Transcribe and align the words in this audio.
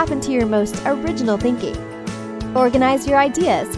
tap 0.00 0.10
into 0.10 0.32
your 0.32 0.46
most 0.46 0.80
original 0.86 1.36
thinking, 1.36 1.76
organize 2.56 3.06
your 3.06 3.18
ideas, 3.18 3.76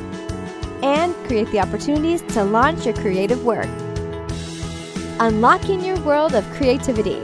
and 0.80 1.16
create 1.26 1.50
the 1.50 1.58
opportunities 1.58 2.22
to 2.22 2.45
launch 2.45 2.86
your 2.86 2.95
creative 2.95 3.45
work. 3.45 3.66
Unlocking 5.18 5.84
your 5.84 5.98
world 6.02 6.36
of 6.36 6.48
creativity 6.52 7.18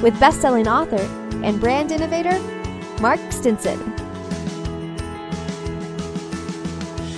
with 0.00 0.18
best-selling 0.18 0.66
author 0.66 1.02
and 1.44 1.60
brand 1.60 1.92
innovator 1.92 2.40
Mark 2.98 3.20
Stinson. 3.30 3.78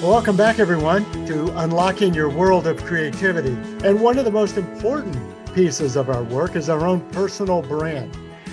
Welcome 0.02 0.36
back, 0.36 0.59
everyone, 0.59 1.04
to 1.27 1.57
Unlocking 1.61 2.14
Your 2.14 2.30
World 2.30 2.66
of 2.66 2.84
Creativity. 2.84 3.57
And 3.86 4.00
one 4.00 4.18
of 4.18 4.25
the 4.25 4.32
most 4.32 4.57
important 4.57 5.16
pieces 5.54 5.95
of 5.95 6.11
our 6.11 6.25
work 6.25 6.57
is 6.57 6.68
our 6.68 6.84
own 6.84 7.00
personal 7.12 7.62
brand. 7.62 8.12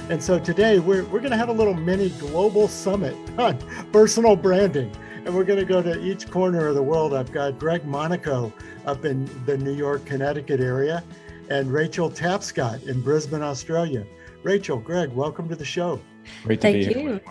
And 0.09 0.21
so 0.21 0.37
today 0.37 0.79
we're, 0.79 1.05
we're 1.05 1.21
going 1.21 1.31
to 1.31 1.37
have 1.37 1.47
a 1.47 1.53
little 1.53 1.73
mini 1.73 2.09
global 2.09 2.67
summit 2.67 3.15
on 3.39 3.57
personal 3.93 4.35
branding. 4.35 4.93
And 5.25 5.33
we're 5.33 5.45
going 5.45 5.59
to 5.59 5.65
go 5.65 5.81
to 5.81 5.97
each 6.03 6.29
corner 6.29 6.67
of 6.67 6.75
the 6.75 6.83
world. 6.83 7.13
I've 7.13 7.31
got 7.31 7.57
Greg 7.57 7.85
Monaco 7.85 8.51
up 8.85 9.05
in 9.05 9.29
the 9.45 9.57
New 9.57 9.73
York, 9.73 10.05
Connecticut 10.05 10.59
area, 10.59 11.01
and 11.49 11.71
Rachel 11.71 12.11
Tapscott 12.11 12.85
in 12.85 12.99
Brisbane, 13.01 13.41
Australia. 13.41 14.05
Rachel, 14.43 14.77
Greg, 14.77 15.09
welcome 15.13 15.47
to 15.47 15.55
the 15.55 15.63
show. 15.63 16.01
Great 16.43 16.59
to 16.59 16.67
Thank 16.67 16.87
be 16.89 16.99
you. 16.99 17.07
here. 17.07 17.21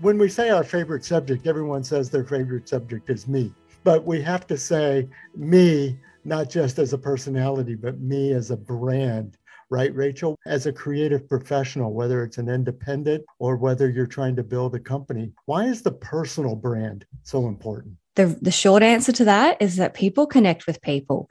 When 0.00 0.16
we 0.16 0.30
say 0.30 0.48
our 0.48 0.64
favorite 0.64 1.04
subject, 1.04 1.46
everyone 1.46 1.84
says 1.84 2.08
their 2.08 2.24
favorite 2.24 2.66
subject 2.66 3.10
is 3.10 3.28
me. 3.28 3.52
But 3.84 4.06
we 4.06 4.22
have 4.22 4.46
to 4.46 4.56
say 4.56 5.06
me, 5.36 5.98
not 6.24 6.48
just 6.48 6.78
as 6.78 6.94
a 6.94 6.98
personality, 6.98 7.74
but 7.74 8.00
me 8.00 8.32
as 8.32 8.50
a 8.50 8.56
brand 8.56 9.36
right, 9.70 9.94
Rachel? 9.94 10.36
As 10.46 10.66
a 10.66 10.72
creative 10.72 11.28
professional, 11.28 11.92
whether 11.92 12.22
it's 12.22 12.38
an 12.38 12.48
independent 12.48 13.24
or 13.38 13.56
whether 13.56 13.88
you're 13.90 14.06
trying 14.06 14.36
to 14.36 14.42
build 14.42 14.74
a 14.74 14.80
company, 14.80 15.32
why 15.46 15.64
is 15.64 15.82
the 15.82 15.92
personal 15.92 16.54
brand 16.54 17.04
so 17.22 17.46
important? 17.46 17.96
The, 18.14 18.38
the 18.40 18.50
short 18.50 18.82
answer 18.82 19.12
to 19.12 19.24
that 19.24 19.60
is 19.60 19.76
that 19.76 19.94
people 19.94 20.26
connect 20.26 20.66
with 20.66 20.80
people. 20.82 21.30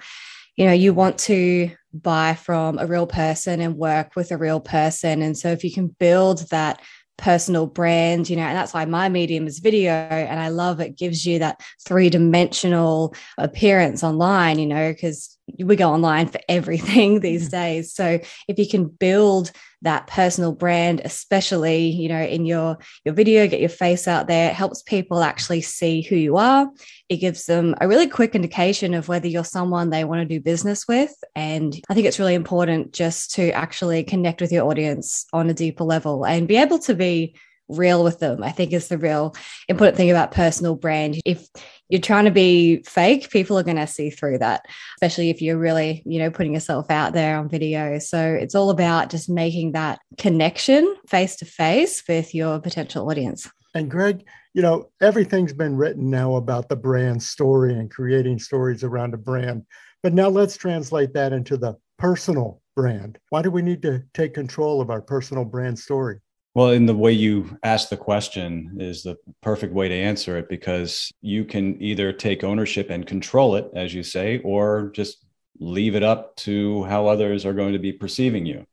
You 0.56 0.66
know, 0.66 0.74
you 0.74 0.94
want 0.94 1.18
to 1.20 1.72
buy 1.94 2.36
from 2.36 2.78
a 2.78 2.86
real 2.86 3.08
person 3.08 3.62
and 3.62 3.76
work 3.76 4.16
with 4.16 4.32
a 4.32 4.38
real 4.38 4.60
person. 4.60 5.22
And 5.22 5.38
so 5.38 5.50
if 5.50 5.64
you 5.64 5.72
can 5.72 5.88
build 5.88 6.50
that 6.50 6.82
personal 7.18 7.66
brand, 7.66 8.30
you 8.30 8.36
know, 8.36 8.44
and 8.44 8.56
that's 8.56 8.74
why 8.74 8.86
my 8.86 9.10
medium 9.10 9.48
is 9.48 9.60
video. 9.60 9.92
And 9.92 10.40
I 10.40 10.50
love 10.50 10.80
it 10.80 10.98
gives 10.98 11.26
you 11.26 11.40
that 11.40 11.62
three 11.86 12.10
dimensional 12.10 13.16
appearance 13.38 14.04
online, 14.04 14.60
you 14.60 14.68
know, 14.68 14.92
because 14.92 15.35
we 15.60 15.76
go 15.76 15.92
online 15.92 16.28
for 16.28 16.40
everything 16.50 17.20
these 17.22 17.50
days. 17.50 17.94
So 17.94 18.20
if 18.48 18.60
you 18.60 18.68
can 18.68 18.86
build 18.88 19.52
that 19.82 20.08
personal 20.08 20.52
brand, 20.52 21.02
especially, 21.06 21.86
you 21.86 22.10
know, 22.10 22.22
in 22.22 22.46
your 22.46 22.78
your 23.04 23.14
video, 23.14 23.48
get 23.48 23.60
your 23.60 23.70
face 23.70 24.08
out 24.08 24.28
there, 24.28 24.50
it 24.50 24.56
helps 24.56 24.82
people 24.82 25.22
actually 25.22 25.62
see 25.62 26.02
who 26.02 26.16
you 26.16 26.38
are. 26.38 26.70
It 27.08 27.18
gives 27.18 27.46
them 27.46 27.76
a 27.80 27.88
really 27.88 28.08
quick 28.08 28.34
indication 28.34 28.94
of 28.94 29.08
whether 29.08 29.28
you're 29.28 29.44
someone 29.44 29.90
they 29.90 30.04
want 30.04 30.22
to 30.22 30.26
do 30.26 30.42
business 30.42 30.88
with. 30.88 31.14
And 31.36 31.80
I 31.90 31.94
think 31.94 32.08
it's 32.08 32.20
really 32.20 32.34
important 32.34 32.94
just 32.94 33.36
to 33.36 33.52
actually 33.52 34.04
connect 34.04 34.42
with 34.42 34.52
your 34.52 34.66
audience 34.66 35.26
on 35.32 35.50
a 35.50 35.54
deeper 35.54 35.84
level 35.84 36.26
and 36.26 36.48
be 36.48 36.58
able 36.58 36.80
to 36.80 36.96
be 36.96 37.36
real 37.68 38.04
with 38.04 38.20
them. 38.20 38.44
I 38.44 38.52
think 38.52 38.74
is 38.74 38.88
the 38.88 38.98
real 38.98 39.32
mm. 39.32 39.46
important 39.70 39.98
thing 39.98 40.12
about 40.12 40.32
personal 40.32 40.76
brand. 40.76 41.20
If 41.26 41.48
you're 41.90 42.02
trying 42.02 42.26
to 42.26 42.32
be 42.32 42.84
fake, 42.84 43.30
people 43.30 43.58
are 43.58 43.64
going 43.64 43.78
to 43.78 43.88
see 43.88 44.10
through 44.10 44.40
that, 44.40 44.66
especially 44.98 45.30
if 45.30 45.42
you're 45.42 45.58
really, 45.58 46.02
you 46.06 46.20
know, 46.20 46.32
putting 46.32 46.54
yourself 46.54 46.90
out 46.90 47.14
there 47.14 47.38
on 47.38 47.50
video. 47.50 48.00
So 48.00 48.34
it's 48.34 48.56
all 48.56 48.70
about 48.70 49.10
just 49.10 49.30
making 49.30 49.74
that 49.74 50.00
connection 50.18 50.96
face 51.08 51.36
to 51.38 51.46
face 51.46 52.04
with 52.08 52.34
your 52.34 52.60
potential 52.60 53.10
audience. 53.10 53.50
And 53.74 53.92
Greg, 53.92 54.26
you 54.54 54.62
know, 54.62 54.90
everything's 55.02 55.54
been 55.54 55.76
written 55.76 56.10
now 56.10 56.36
about 56.36 56.70
the 56.70 56.78
brand 56.78 57.22
story 57.22 57.74
and 57.74 57.92
creating 57.92 58.40
stories 58.40 58.84
around 58.84 59.14
a 59.14 59.18
brand. 59.18 59.64
But 60.02 60.14
now 60.14 60.30
let's 60.30 60.56
translate 60.56 61.14
that 61.14 61.34
into 61.34 61.58
the 61.58 61.76
personal 61.98 62.62
brand. 62.76 63.18
Why 63.30 63.42
do 63.42 63.52
we 63.52 63.62
need 63.62 63.82
to 63.82 64.04
take 64.14 64.34
control 64.34 64.82
of 64.82 64.90
our 64.90 65.02
personal 65.02 65.46
brand 65.46 65.78
story? 65.78 66.20
Well, 66.56 66.70
in 66.70 66.86
the 66.86 66.96
way 66.96 67.12
you 67.12 67.58
ask 67.64 67.90
the 67.90 67.98
question 67.98 68.78
is 68.80 69.04
the 69.04 69.18
perfect 69.42 69.74
way 69.74 69.90
to 69.90 69.94
answer 69.94 70.38
it 70.38 70.48
because 70.48 71.12
you 71.22 71.44
can 71.44 71.82
either 71.84 72.14
take 72.14 72.46
ownership 72.46 72.90
and 72.90 73.06
control 73.06 73.58
it, 73.58 73.70
as 73.76 73.94
you 73.94 74.04
say, 74.04 74.40
or 74.40 74.90
just 74.96 75.26
leave 75.60 75.96
it 75.96 76.04
up 76.04 76.38
to 76.38 76.86
how 76.86 77.08
others 77.08 77.46
are 77.46 77.54
going 77.54 77.74
to 77.74 77.80
be 77.80 77.92
perceiving 77.92 78.46
you. 78.46 78.66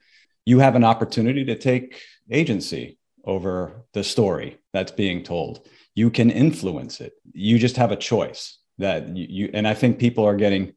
You 0.47 0.61
have 0.61 0.77
an 0.77 0.85
opportunity 0.85 1.45
to 1.47 1.59
take 1.59 2.01
agency 2.31 2.99
over 3.25 3.85
the 3.95 4.05
story 4.05 4.59
that's 4.73 4.93
being 4.93 5.25
told. 5.25 5.67
You 5.97 6.09
can 6.09 6.31
influence 6.31 7.01
it. 7.01 7.15
You 7.33 7.59
just 7.59 7.77
have 7.79 7.91
a 7.91 7.97
choice 7.97 8.59
that 8.79 9.17
you, 9.17 9.51
and 9.53 9.67
I 9.67 9.75
think 9.75 9.99
people 9.99 10.25
are 10.25 10.37
getting 10.37 10.75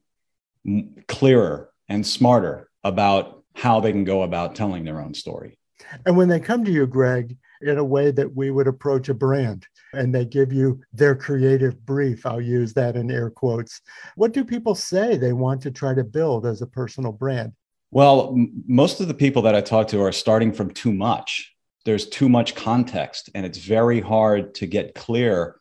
clearer 1.07 1.69
and 1.87 2.05
smarter 2.05 2.72
about 2.83 3.43
how 3.53 3.79
they 3.79 3.91
can 3.91 4.05
go 4.05 4.23
about 4.23 4.55
telling 4.55 4.85
their 4.85 4.99
own 4.99 5.13
story. 5.13 5.59
And 6.05 6.15
when 6.17 6.27
they 6.27 6.39
come 6.39 6.63
to 6.65 6.71
you, 6.71 6.87
Greg, 6.87 7.37
in 7.61 7.77
a 7.77 7.83
way 7.83 8.11
that 8.11 8.35
we 8.35 8.51
would 8.51 8.67
approach 8.67 9.09
a 9.09 9.13
brand 9.13 9.65
and 9.93 10.13
they 10.13 10.25
give 10.25 10.51
you 10.51 10.81
their 10.93 11.15
creative 11.15 11.85
brief, 11.85 12.25
I'll 12.25 12.41
use 12.41 12.73
that 12.73 12.95
in 12.95 13.11
air 13.11 13.29
quotes. 13.29 13.81
What 14.15 14.33
do 14.33 14.43
people 14.43 14.75
say 14.75 15.17
they 15.17 15.33
want 15.33 15.61
to 15.61 15.71
try 15.71 15.93
to 15.93 16.03
build 16.03 16.45
as 16.45 16.61
a 16.61 16.67
personal 16.67 17.11
brand? 17.11 17.53
Well, 17.91 18.33
m- 18.33 18.63
most 18.67 18.99
of 18.99 19.07
the 19.07 19.13
people 19.13 19.41
that 19.43 19.55
I 19.55 19.61
talk 19.61 19.87
to 19.89 20.01
are 20.01 20.11
starting 20.11 20.51
from 20.51 20.71
too 20.71 20.93
much. 20.93 21.53
There's 21.85 22.07
too 22.07 22.29
much 22.29 22.55
context, 22.55 23.29
and 23.35 23.45
it's 23.45 23.59
very 23.59 24.01
hard 24.01 24.55
to 24.55 24.65
get 24.65 24.95
clear 24.95 25.57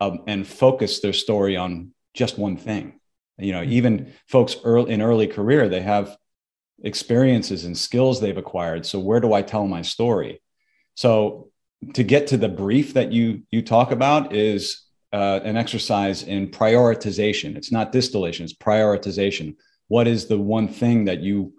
um, 0.00 0.20
and 0.26 0.46
focus 0.46 1.00
their 1.00 1.12
story 1.12 1.56
on 1.56 1.92
just 2.14 2.38
one 2.38 2.56
thing. 2.56 3.00
You 3.38 3.52
know, 3.52 3.62
even 3.64 4.12
folks 4.28 4.56
early 4.64 4.92
in 4.92 5.02
early 5.02 5.26
career, 5.26 5.68
they 5.68 5.80
have 5.80 6.16
experiences 6.82 7.64
and 7.64 7.76
skills 7.76 8.20
they've 8.20 8.36
acquired. 8.36 8.84
So 8.86 8.98
where 8.98 9.20
do 9.20 9.32
I 9.32 9.42
tell 9.42 9.66
my 9.66 9.82
story? 9.82 10.42
So 10.94 11.50
to 11.94 12.02
get 12.02 12.26
to 12.28 12.36
the 12.36 12.48
brief 12.48 12.94
that 12.94 13.12
you 13.12 13.42
you 13.50 13.62
talk 13.62 13.90
about 13.90 14.34
is 14.34 14.82
uh, 15.12 15.40
an 15.44 15.56
exercise 15.56 16.22
in 16.22 16.48
prioritization. 16.48 17.56
It's 17.56 17.72
not 17.72 17.92
distillation; 17.92 18.44
it's 18.44 18.54
prioritization. 18.54 19.56
What 19.88 20.08
is 20.08 20.26
the 20.26 20.38
one 20.38 20.68
thing 20.68 21.04
that 21.04 21.20
you 21.20 21.52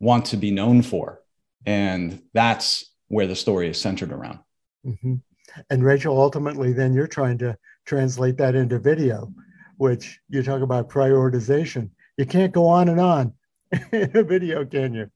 want 0.00 0.26
to 0.26 0.36
be 0.36 0.50
known 0.50 0.82
for? 0.82 1.20
And 1.66 2.22
that's 2.32 2.92
where 3.08 3.26
the 3.26 3.36
story 3.36 3.68
is 3.68 3.80
centered 3.80 4.12
around. 4.12 4.38
Mm-hmm. 4.86 5.14
And 5.68 5.84
Rachel, 5.84 6.20
ultimately, 6.20 6.72
then 6.72 6.94
you're 6.94 7.06
trying 7.06 7.38
to 7.38 7.56
translate 7.84 8.36
that 8.38 8.54
into 8.54 8.78
video, 8.78 9.32
which 9.76 10.20
you 10.28 10.42
talk 10.42 10.62
about 10.62 10.88
prioritization. 10.88 11.90
You 12.16 12.26
can't 12.26 12.52
go 12.52 12.66
on 12.66 12.88
and 12.88 13.00
on 13.00 13.34
in 13.92 14.10
a 14.16 14.22
video, 14.22 14.64
can 14.64 14.94
you? 14.94 15.10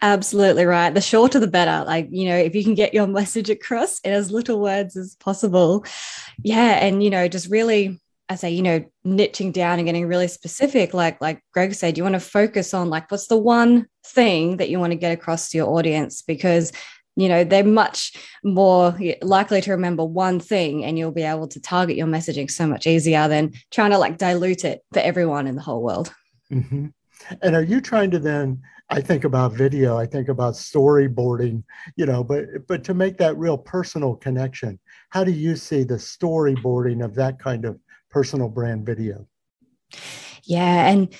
Absolutely 0.00 0.64
right. 0.64 0.94
The 0.94 1.00
shorter, 1.00 1.38
the 1.38 1.48
better. 1.48 1.84
Like, 1.84 2.08
you 2.10 2.28
know, 2.28 2.36
if 2.36 2.54
you 2.54 2.62
can 2.62 2.74
get 2.74 2.94
your 2.94 3.06
message 3.20 3.50
across 3.50 4.00
in 4.00 4.12
as 4.12 4.30
little 4.30 4.60
words 4.60 4.96
as 4.96 5.16
possible. 5.16 5.84
Yeah. 6.42 6.78
And, 6.84 7.02
you 7.02 7.10
know, 7.10 7.28
just 7.28 7.50
really, 7.50 8.00
I 8.28 8.36
say, 8.36 8.50
you 8.50 8.62
know, 8.62 8.84
niching 9.06 9.52
down 9.52 9.78
and 9.78 9.86
getting 9.86 10.06
really 10.06 10.28
specific, 10.28 10.94
like, 10.94 11.20
like 11.20 11.42
Greg 11.52 11.74
said, 11.74 11.96
you 11.96 12.04
want 12.04 12.14
to 12.14 12.20
focus 12.20 12.74
on 12.74 12.90
like, 12.90 13.10
what's 13.10 13.28
the 13.28 13.36
one 13.36 13.86
thing 14.04 14.58
that 14.58 14.68
you 14.68 14.78
want 14.78 14.92
to 14.92 14.98
get 14.98 15.12
across 15.12 15.50
to 15.50 15.58
your 15.58 15.68
audience? 15.68 16.22
Because 16.22 16.72
you 17.16 17.28
know 17.28 17.44
they're 17.44 17.64
much 17.64 18.12
more 18.44 18.96
likely 19.22 19.60
to 19.62 19.70
remember 19.72 20.04
one 20.04 20.38
thing 20.38 20.84
and 20.84 20.98
you'll 20.98 21.12
be 21.12 21.22
able 21.22 21.48
to 21.48 21.60
target 21.60 21.96
your 21.96 22.06
messaging 22.06 22.50
so 22.50 22.66
much 22.66 22.86
easier 22.86 23.26
than 23.26 23.52
trying 23.70 23.90
to 23.90 23.98
like 23.98 24.18
dilute 24.18 24.64
it 24.64 24.82
for 24.92 25.00
everyone 25.00 25.46
in 25.46 25.56
the 25.56 25.62
whole 25.62 25.82
world 25.82 26.14
mm-hmm. 26.52 26.88
And 27.42 27.54
are 27.54 27.62
you 27.62 27.80
trying 27.80 28.10
to 28.10 28.18
then 28.18 28.60
i 28.90 29.00
think 29.00 29.24
about 29.24 29.52
video 29.52 29.96
i 29.96 30.06
think 30.06 30.28
about 30.28 30.54
storyboarding 30.54 31.62
you 31.96 32.06
know 32.06 32.22
but 32.22 32.44
but 32.66 32.84
to 32.84 32.94
make 32.94 33.16
that 33.16 33.36
real 33.36 33.58
personal 33.58 34.14
connection 34.14 34.78
how 35.10 35.24
do 35.24 35.32
you 35.32 35.56
see 35.56 35.82
the 35.82 35.94
storyboarding 35.94 37.04
of 37.04 37.14
that 37.14 37.38
kind 37.38 37.64
of 37.64 37.78
personal 38.10 38.48
brand 38.48 38.84
video 38.86 39.26
yeah 40.44 40.88
and 40.88 41.14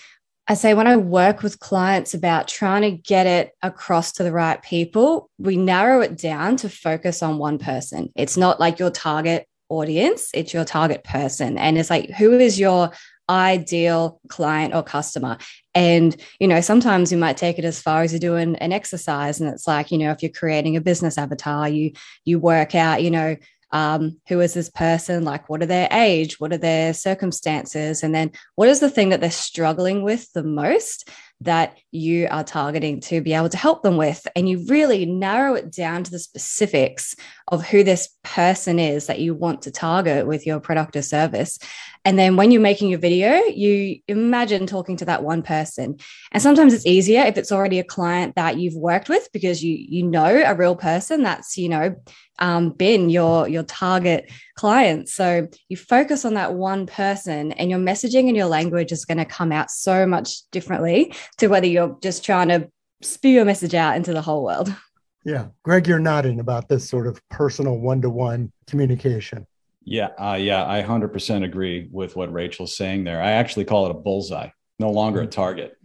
I 0.48 0.54
say 0.54 0.74
when 0.74 0.86
I 0.86 0.96
work 0.96 1.42
with 1.42 1.58
clients 1.58 2.14
about 2.14 2.46
trying 2.46 2.82
to 2.82 2.92
get 2.92 3.26
it 3.26 3.52
across 3.62 4.12
to 4.12 4.22
the 4.22 4.30
right 4.30 4.62
people, 4.62 5.28
we 5.38 5.56
narrow 5.56 6.00
it 6.02 6.16
down 6.16 6.56
to 6.58 6.68
focus 6.68 7.20
on 7.20 7.38
one 7.38 7.58
person. 7.58 8.12
It's 8.14 8.36
not 8.36 8.60
like 8.60 8.78
your 8.78 8.90
target 8.90 9.48
audience, 9.68 10.30
it's 10.32 10.54
your 10.54 10.64
target 10.64 11.02
person. 11.02 11.58
And 11.58 11.76
it's 11.76 11.90
like, 11.90 12.10
who 12.10 12.38
is 12.38 12.60
your 12.60 12.92
ideal 13.28 14.20
client 14.28 14.74
or 14.74 14.82
customer? 14.82 15.38
And, 15.74 16.16
you 16.40 16.48
know, 16.48 16.60
sometimes 16.60 17.12
you 17.12 17.18
might 17.18 17.36
take 17.36 17.58
it 17.58 17.64
as 17.64 17.80
far 17.80 18.02
as 18.02 18.12
you're 18.12 18.20
doing 18.20 18.56
an 18.56 18.72
exercise. 18.72 19.40
And 19.40 19.52
it's 19.52 19.66
like, 19.66 19.90
you 19.90 19.98
know, 19.98 20.10
if 20.10 20.22
you're 20.22 20.32
creating 20.32 20.76
a 20.76 20.80
business 20.80 21.18
avatar, 21.18 21.68
you 21.68 21.92
you 22.24 22.38
work 22.38 22.74
out, 22.74 23.02
you 23.02 23.10
know, 23.10 23.36
um, 23.72 24.20
who 24.28 24.40
is 24.40 24.54
this 24.54 24.70
person 24.70 25.24
like 25.24 25.48
what 25.48 25.60
are 25.60 25.66
their 25.66 25.88
age 25.90 26.38
what 26.38 26.52
are 26.52 26.56
their 26.56 26.94
circumstances 26.94 28.04
and 28.04 28.14
then 28.14 28.30
what 28.54 28.68
is 28.68 28.78
the 28.78 28.88
thing 28.88 29.08
that 29.08 29.20
they're 29.20 29.30
struggling 29.30 30.02
with 30.02 30.32
the 30.34 30.44
most 30.44 31.10
that 31.40 31.78
you 31.92 32.26
are 32.30 32.44
targeting 32.44 33.00
to 33.00 33.20
be 33.20 33.34
able 33.34 33.48
to 33.48 33.56
help 33.56 33.82
them 33.82 33.96
with. 33.96 34.26
And 34.34 34.48
you 34.48 34.64
really 34.68 35.04
narrow 35.04 35.54
it 35.54 35.70
down 35.70 36.02
to 36.04 36.10
the 36.10 36.18
specifics 36.18 37.14
of 37.48 37.66
who 37.66 37.84
this 37.84 38.08
person 38.24 38.78
is 38.78 39.06
that 39.06 39.20
you 39.20 39.34
want 39.34 39.62
to 39.62 39.70
target 39.70 40.26
with 40.26 40.46
your 40.46 40.60
product 40.60 40.96
or 40.96 41.02
service. 41.02 41.58
And 42.06 42.16
then 42.16 42.36
when 42.36 42.52
you're 42.52 42.62
making 42.62 42.88
your 42.88 43.00
video, 43.00 43.34
you 43.46 43.98
imagine 44.06 44.64
talking 44.68 44.96
to 44.98 45.04
that 45.06 45.24
one 45.24 45.42
person. 45.42 45.98
And 46.30 46.40
sometimes 46.40 46.72
it's 46.72 46.86
easier 46.86 47.22
if 47.22 47.36
it's 47.36 47.50
already 47.50 47.80
a 47.80 47.84
client 47.84 48.36
that 48.36 48.58
you've 48.58 48.76
worked 48.76 49.08
with 49.08 49.28
because 49.32 49.64
you 49.64 49.76
you 49.76 50.04
know 50.04 50.24
a 50.24 50.54
real 50.54 50.76
person 50.76 51.24
that's, 51.24 51.58
you 51.58 51.68
know, 51.68 51.96
um, 52.38 52.70
been 52.70 53.10
your 53.10 53.48
your 53.48 53.64
target 53.64 54.30
client. 54.54 55.08
So 55.08 55.48
you 55.68 55.76
focus 55.76 56.24
on 56.24 56.34
that 56.34 56.54
one 56.54 56.86
person, 56.86 57.50
and 57.52 57.70
your 57.70 57.80
messaging 57.80 58.28
and 58.28 58.36
your 58.36 58.46
language 58.46 58.92
is 58.92 59.04
going 59.04 59.18
to 59.18 59.24
come 59.24 59.50
out 59.50 59.72
so 59.72 60.06
much 60.06 60.48
differently 60.52 61.12
to 61.38 61.48
whether 61.48 61.66
you're 61.66 61.98
just 62.02 62.24
trying 62.24 62.48
to 62.48 62.70
spew 63.02 63.32
your 63.32 63.44
message 63.44 63.74
out 63.74 63.96
into 63.96 64.12
the 64.12 64.22
whole 64.22 64.44
world. 64.44 64.72
Yeah, 65.24 65.46
Greg, 65.64 65.88
you're 65.88 65.98
nodding 65.98 66.38
about 66.38 66.68
this 66.68 66.88
sort 66.88 67.08
of 67.08 67.20
personal 67.30 67.78
one-to-one 67.78 68.52
communication. 68.68 69.44
Yeah, 69.88 70.08
uh, 70.18 70.34
yeah, 70.34 70.68
I 70.68 70.82
100% 70.82 71.44
agree 71.44 71.88
with 71.92 72.16
what 72.16 72.32
Rachel's 72.32 72.76
saying 72.76 73.04
there. 73.04 73.22
I 73.22 73.30
actually 73.30 73.66
call 73.66 73.86
it 73.86 73.92
a 73.92 73.94
bullseye, 73.94 74.48
no 74.80 74.90
longer 74.90 75.20
a 75.20 75.22
mm-hmm. 75.22 75.30
target. 75.30 75.76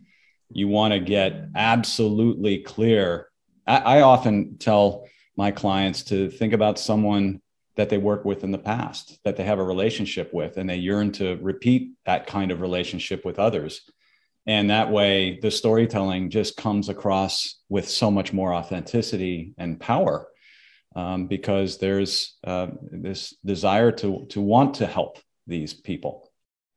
You 0.49 0.67
want 0.67 0.93
to 0.93 0.99
get 0.99 1.49
absolutely 1.55 2.63
clear. 2.63 3.27
I, 3.67 3.77
I 3.77 4.01
often 4.01 4.57
tell 4.57 5.07
my 5.37 5.51
clients 5.51 6.01
to 6.05 6.31
think 6.31 6.51
about 6.51 6.79
someone 6.79 7.41
that 7.75 7.89
they 7.89 7.99
work 7.99 8.25
with 8.25 8.43
in 8.43 8.49
the 8.49 8.57
past, 8.57 9.19
that 9.23 9.37
they 9.37 9.43
have 9.43 9.59
a 9.59 9.63
relationship 9.63 10.33
with, 10.33 10.57
and 10.57 10.67
they 10.67 10.77
yearn 10.77 11.11
to 11.13 11.37
repeat 11.37 11.91
that 12.07 12.25
kind 12.25 12.49
of 12.49 12.59
relationship 12.59 13.23
with 13.23 13.37
others. 13.37 13.81
And 14.47 14.71
that 14.71 14.91
way, 14.91 15.37
the 15.39 15.51
storytelling 15.51 16.31
just 16.31 16.57
comes 16.57 16.89
across 16.89 17.59
with 17.69 17.87
so 17.87 18.09
much 18.09 18.33
more 18.33 18.51
authenticity 18.51 19.53
and 19.59 19.79
power 19.79 20.27
um, 20.95 21.27
because 21.27 21.77
there's 21.77 22.37
uh, 22.43 22.67
this 22.91 23.35
desire 23.45 23.91
to, 23.93 24.25
to 24.29 24.41
want 24.41 24.75
to 24.75 24.85
help 24.85 25.19
these 25.47 25.73
people. 25.73 26.29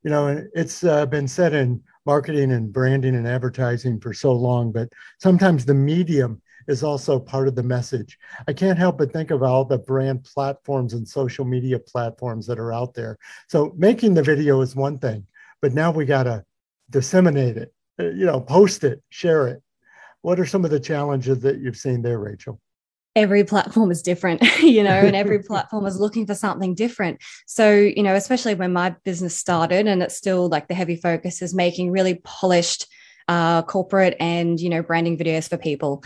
You 0.02 0.10
know, 0.10 0.46
it's 0.54 0.84
uh, 0.84 1.06
been 1.06 1.26
said 1.26 1.54
in 1.54 1.82
marketing 2.06 2.52
and 2.52 2.72
branding 2.72 3.14
and 3.16 3.26
advertising 3.26 4.00
for 4.00 4.12
so 4.12 4.32
long, 4.32 4.70
but 4.70 4.88
sometimes 5.18 5.64
the 5.64 5.74
medium 5.74 6.42
is 6.68 6.82
also 6.82 7.18
part 7.18 7.48
of 7.48 7.54
the 7.54 7.62
message. 7.62 8.18
I 8.48 8.52
can't 8.52 8.78
help 8.78 8.98
but 8.98 9.12
think 9.12 9.30
of 9.30 9.42
all 9.42 9.64
the 9.64 9.78
brand 9.78 10.24
platforms 10.24 10.94
and 10.94 11.06
social 11.06 11.44
media 11.44 11.78
platforms 11.78 12.46
that 12.46 12.58
are 12.58 12.72
out 12.72 12.94
there. 12.94 13.18
So 13.48 13.74
making 13.76 14.14
the 14.14 14.22
video 14.22 14.60
is 14.60 14.76
one 14.76 14.98
thing, 14.98 15.26
but 15.60 15.72
now 15.72 15.90
we 15.90 16.04
got 16.04 16.24
to 16.24 16.44
disseminate 16.90 17.56
it, 17.56 17.74
uh, 17.98 18.10
you 18.10 18.26
know, 18.26 18.40
post 18.40 18.84
it, 18.84 19.02
share 19.10 19.48
it. 19.48 19.62
What 20.22 20.40
are 20.40 20.46
some 20.46 20.64
of 20.64 20.70
the 20.70 20.80
challenges 20.80 21.40
that 21.40 21.58
you've 21.58 21.76
seen 21.76 22.00
there, 22.00 22.18
Rachel? 22.18 22.60
Every 23.16 23.44
platform 23.44 23.90
is 23.90 24.02
different, 24.02 24.42
you 24.60 24.82
know, 24.82 24.90
and 24.90 25.16
every 25.16 25.42
platform 25.42 25.86
is 25.86 26.00
looking 26.00 26.26
for 26.26 26.34
something 26.34 26.74
different. 26.74 27.20
So, 27.46 27.72
you 27.72 28.02
know, 28.02 28.14
especially 28.14 28.54
when 28.54 28.72
my 28.72 28.94
business 29.04 29.36
started 29.36 29.86
and 29.86 30.02
it's 30.02 30.16
still 30.16 30.48
like 30.48 30.68
the 30.68 30.74
heavy 30.74 30.96
focus 30.96 31.42
is 31.42 31.54
making 31.54 31.90
really 31.90 32.16
polished 32.24 32.86
uh, 33.28 33.62
corporate 33.62 34.16
and, 34.20 34.60
you 34.60 34.68
know, 34.68 34.82
branding 34.82 35.16
videos 35.16 35.48
for 35.48 35.56
people. 35.56 36.02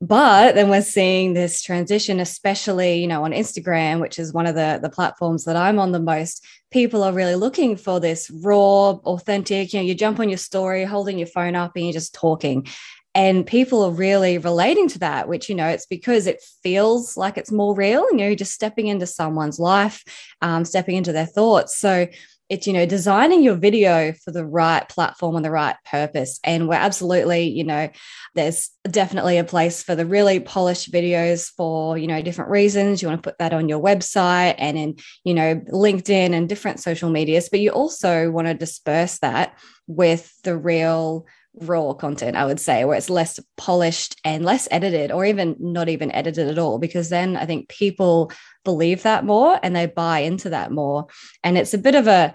But 0.00 0.54
then 0.54 0.68
we're 0.68 0.82
seeing 0.82 1.32
this 1.32 1.62
transition 1.62 2.20
especially 2.20 2.98
you 2.98 3.06
know 3.06 3.24
on 3.24 3.30
instagram 3.30 4.00
which 4.00 4.18
is 4.18 4.34
one 4.34 4.46
of 4.46 4.54
the 4.54 4.78
the 4.82 4.90
platforms 4.90 5.44
that 5.44 5.56
i'm 5.56 5.78
on 5.78 5.92
the 5.92 6.00
most. 6.00 6.44
People 6.70 7.04
are 7.04 7.12
really 7.12 7.36
looking 7.36 7.76
for 7.76 8.00
this 8.00 8.30
raw 8.42 8.90
authentic 8.90 9.72
you 9.72 9.78
know 9.78 9.84
you 9.86 9.94
jump 9.94 10.20
on 10.20 10.28
your 10.28 10.36
story 10.36 10.84
holding 10.84 11.16
your 11.16 11.28
phone 11.28 11.54
up 11.54 11.72
and 11.76 11.84
you're 11.86 11.92
just 11.92 12.12
talking 12.12 12.66
and 13.14 13.46
people 13.46 13.82
are 13.84 13.92
really 13.92 14.38
relating 14.38 14.88
to 14.88 14.98
that 14.98 15.28
which 15.28 15.48
you 15.48 15.54
know 15.54 15.68
it's 15.68 15.86
because 15.86 16.26
it 16.26 16.42
feels 16.62 17.16
like 17.16 17.38
it's 17.38 17.52
more 17.52 17.74
real 17.74 18.04
you 18.10 18.16
know 18.16 18.26
you're 18.26 18.36
just 18.36 18.52
stepping 18.52 18.86
into 18.86 19.06
someone's 19.06 19.58
life 19.58 20.04
um, 20.44 20.64
stepping 20.64 20.96
into 20.96 21.12
their 21.12 21.26
thoughts. 21.26 21.76
So 21.76 22.06
it's 22.50 22.66
you 22.66 22.74
know 22.74 22.84
designing 22.84 23.42
your 23.42 23.54
video 23.54 24.12
for 24.12 24.30
the 24.30 24.44
right 24.44 24.86
platform 24.90 25.34
and 25.34 25.44
the 25.44 25.50
right 25.50 25.76
purpose. 25.86 26.38
And 26.44 26.68
we're 26.68 26.74
absolutely 26.74 27.48
you 27.48 27.64
know 27.64 27.88
there's 28.34 28.70
definitely 28.88 29.38
a 29.38 29.44
place 29.44 29.82
for 29.82 29.94
the 29.94 30.04
really 30.04 30.40
polished 30.40 30.92
videos 30.92 31.50
for 31.56 31.96
you 31.96 32.06
know 32.06 32.20
different 32.20 32.50
reasons. 32.50 33.00
You 33.00 33.08
want 33.08 33.22
to 33.22 33.30
put 33.30 33.38
that 33.38 33.54
on 33.54 33.68
your 33.68 33.82
website 33.82 34.56
and 34.58 34.76
in 34.76 34.96
you 35.24 35.32
know 35.32 35.56
linkedin 35.72 36.34
and 36.34 36.48
different 36.48 36.80
social 36.80 37.08
medias 37.08 37.48
but 37.48 37.60
you 37.60 37.70
also 37.70 38.30
want 38.30 38.46
to 38.46 38.54
disperse 38.54 39.18
that 39.20 39.58
with 39.86 40.30
the 40.42 40.56
real 40.56 41.26
raw 41.60 41.92
content, 41.94 42.36
I 42.36 42.44
would 42.44 42.60
say, 42.60 42.84
where 42.84 42.96
it's 42.96 43.10
less 43.10 43.38
polished 43.56 44.20
and 44.24 44.44
less 44.44 44.66
edited, 44.70 45.12
or 45.12 45.24
even 45.24 45.56
not 45.58 45.88
even 45.88 46.12
edited 46.12 46.48
at 46.48 46.58
all, 46.58 46.78
because 46.78 47.08
then 47.08 47.36
I 47.36 47.46
think 47.46 47.68
people 47.68 48.32
believe 48.64 49.02
that 49.02 49.24
more 49.24 49.58
and 49.62 49.74
they 49.74 49.86
buy 49.86 50.20
into 50.20 50.50
that 50.50 50.72
more. 50.72 51.06
And 51.42 51.56
it's 51.56 51.74
a 51.74 51.78
bit 51.78 51.94
of 51.94 52.06
a, 52.06 52.34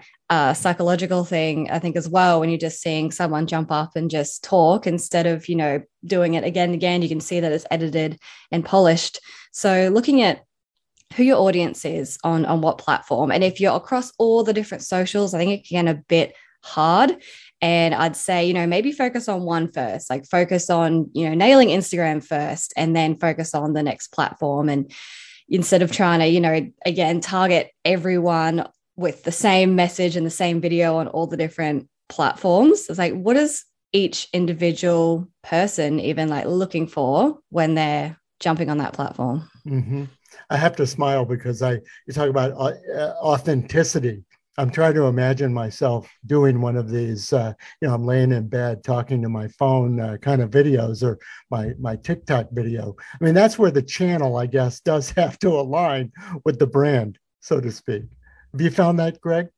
psychological 0.54 1.24
thing, 1.24 1.68
I 1.72 1.80
think, 1.80 1.96
as 1.96 2.08
well, 2.08 2.38
when 2.38 2.50
you're 2.50 2.56
just 2.56 2.80
seeing 2.80 3.10
someone 3.10 3.48
jump 3.48 3.72
up 3.72 3.96
and 3.96 4.08
just 4.08 4.44
talk 4.44 4.86
instead 4.86 5.26
of, 5.26 5.48
you 5.48 5.56
know, 5.56 5.82
doing 6.04 6.34
it 6.34 6.44
again 6.44 6.68
and 6.68 6.76
again, 6.76 7.02
you 7.02 7.08
can 7.08 7.18
see 7.18 7.40
that 7.40 7.50
it's 7.50 7.66
edited 7.68 8.16
and 8.52 8.64
polished. 8.64 9.18
So 9.50 9.90
looking 9.92 10.22
at 10.22 10.44
who 11.16 11.24
your 11.24 11.38
audience 11.38 11.84
is 11.84 12.18
on 12.22 12.46
on 12.46 12.60
what 12.60 12.78
platform 12.78 13.32
and 13.32 13.42
if 13.42 13.60
you're 13.60 13.74
across 13.74 14.12
all 14.18 14.44
the 14.44 14.52
different 14.52 14.82
socials 14.82 15.34
i 15.34 15.38
think 15.38 15.50
it 15.50 15.68
can 15.68 15.86
get 15.86 15.96
a 15.96 16.02
bit 16.08 16.34
hard 16.62 17.16
and 17.62 17.94
I'd 17.94 18.16
say, 18.16 18.46
you 18.46 18.54
know, 18.54 18.66
maybe 18.66 18.92
focus 18.92 19.28
on 19.28 19.42
one 19.42 19.70
first, 19.70 20.08
like 20.08 20.26
focus 20.26 20.70
on, 20.70 21.10
you 21.12 21.28
know, 21.28 21.34
nailing 21.34 21.68
Instagram 21.68 22.24
first 22.24 22.72
and 22.76 22.96
then 22.96 23.18
focus 23.18 23.54
on 23.54 23.74
the 23.74 23.82
next 23.82 24.08
platform. 24.08 24.68
And 24.68 24.90
instead 25.48 25.82
of 25.82 25.92
trying 25.92 26.20
to, 26.20 26.26
you 26.26 26.40
know, 26.40 26.70
again, 26.86 27.20
target 27.20 27.70
everyone 27.84 28.66
with 28.96 29.24
the 29.24 29.32
same 29.32 29.74
message 29.74 30.16
and 30.16 30.24
the 30.24 30.30
same 30.30 30.60
video 30.60 30.96
on 30.96 31.08
all 31.08 31.26
the 31.26 31.36
different 31.36 31.88
platforms, 32.08 32.86
it's 32.88 32.98
like, 32.98 33.14
what 33.14 33.36
is 33.36 33.64
each 33.92 34.28
individual 34.32 35.28
person 35.42 36.00
even 36.00 36.28
like 36.28 36.46
looking 36.46 36.86
for 36.86 37.38
when 37.50 37.74
they're 37.74 38.16
jumping 38.38 38.70
on 38.70 38.78
that 38.78 38.94
platform? 38.94 39.50
Mm-hmm. 39.66 40.04
I 40.48 40.56
have 40.56 40.76
to 40.76 40.86
smile 40.86 41.24
because 41.24 41.60
I, 41.62 41.72
you 42.06 42.14
talk 42.14 42.30
about 42.30 42.52
uh, 42.52 43.14
authenticity 43.20 44.24
I'm 44.60 44.70
trying 44.70 44.92
to 44.94 45.04
imagine 45.04 45.54
myself 45.54 46.12
doing 46.26 46.60
one 46.60 46.76
of 46.76 46.90
these. 46.90 47.32
Uh, 47.32 47.54
you 47.80 47.88
know, 47.88 47.94
I'm 47.94 48.04
laying 48.04 48.30
in 48.30 48.46
bed 48.46 48.84
talking 48.84 49.22
to 49.22 49.28
my 49.30 49.48
phone 49.48 49.98
uh, 49.98 50.18
kind 50.18 50.42
of 50.42 50.50
videos 50.50 51.02
or 51.02 51.18
my 51.50 51.72
my 51.78 51.96
TikTok 51.96 52.48
video. 52.52 52.94
I 53.18 53.24
mean, 53.24 53.32
that's 53.32 53.58
where 53.58 53.70
the 53.70 53.82
channel, 53.82 54.36
I 54.36 54.44
guess, 54.44 54.80
does 54.92 55.10
have 55.12 55.38
to 55.38 55.48
align 55.48 56.12
with 56.44 56.58
the 56.58 56.66
brand, 56.66 57.18
so 57.40 57.58
to 57.58 57.72
speak. 57.72 58.02
Have 58.52 58.60
you 58.60 58.70
found 58.70 58.98
that, 58.98 59.18
Greg? 59.22 59.48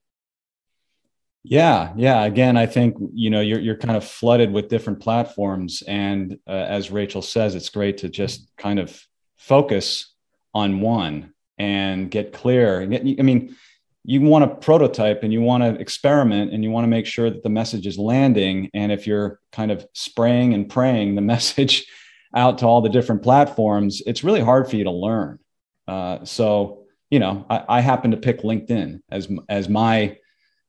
Yeah, 1.42 1.92
yeah. 1.96 2.22
Again, 2.22 2.56
I 2.56 2.66
think 2.66 2.96
you 3.12 3.30
know 3.30 3.40
you're 3.40 3.58
you're 3.58 3.76
kind 3.76 3.96
of 3.96 4.04
flooded 4.04 4.52
with 4.52 4.68
different 4.68 5.00
platforms, 5.00 5.82
and 5.82 6.38
uh, 6.46 6.52
as 6.52 6.92
Rachel 6.92 7.22
says, 7.22 7.56
it's 7.56 7.70
great 7.70 7.98
to 7.98 8.08
just 8.08 8.52
kind 8.56 8.78
of 8.78 9.04
focus 9.36 10.14
on 10.54 10.80
one 10.80 11.34
and 11.58 12.08
get 12.08 12.32
clear. 12.32 12.82
I 12.82 12.86
mean 12.86 13.56
you 14.04 14.20
want 14.20 14.42
to 14.44 14.56
prototype 14.56 15.22
and 15.22 15.32
you 15.32 15.40
want 15.40 15.62
to 15.62 15.80
experiment 15.80 16.52
and 16.52 16.64
you 16.64 16.70
want 16.70 16.84
to 16.84 16.88
make 16.88 17.06
sure 17.06 17.30
that 17.30 17.42
the 17.42 17.48
message 17.48 17.86
is 17.86 17.98
landing. 17.98 18.68
And 18.74 18.90
if 18.90 19.06
you're 19.06 19.38
kind 19.52 19.70
of 19.70 19.86
spraying 19.92 20.54
and 20.54 20.68
praying 20.68 21.14
the 21.14 21.20
message 21.34 21.86
out 22.34 22.58
to 22.58 22.66
all 22.66 22.80
the 22.80 22.88
different 22.88 23.22
platforms, 23.22 24.02
it's 24.06 24.24
really 24.24 24.40
hard 24.40 24.68
for 24.68 24.76
you 24.76 24.84
to 24.84 24.90
learn. 24.90 25.38
Uh, 25.86 26.24
so, 26.24 26.84
you 27.10 27.18
know, 27.18 27.46
I, 27.48 27.64
I, 27.68 27.80
happen 27.80 28.12
to 28.12 28.16
pick 28.16 28.42
LinkedIn 28.42 29.00
as 29.10 29.28
as 29.48 29.68
my 29.68 30.16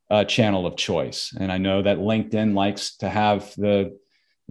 uh, 0.09 0.25
channel 0.25 0.65
of 0.65 0.75
choice, 0.75 1.33
and 1.39 1.51
I 1.51 1.59
know 1.59 1.83
that 1.83 1.99
LinkedIn 1.99 2.55
likes 2.55 2.97
to 2.97 3.09
have 3.09 3.53
the 3.55 3.97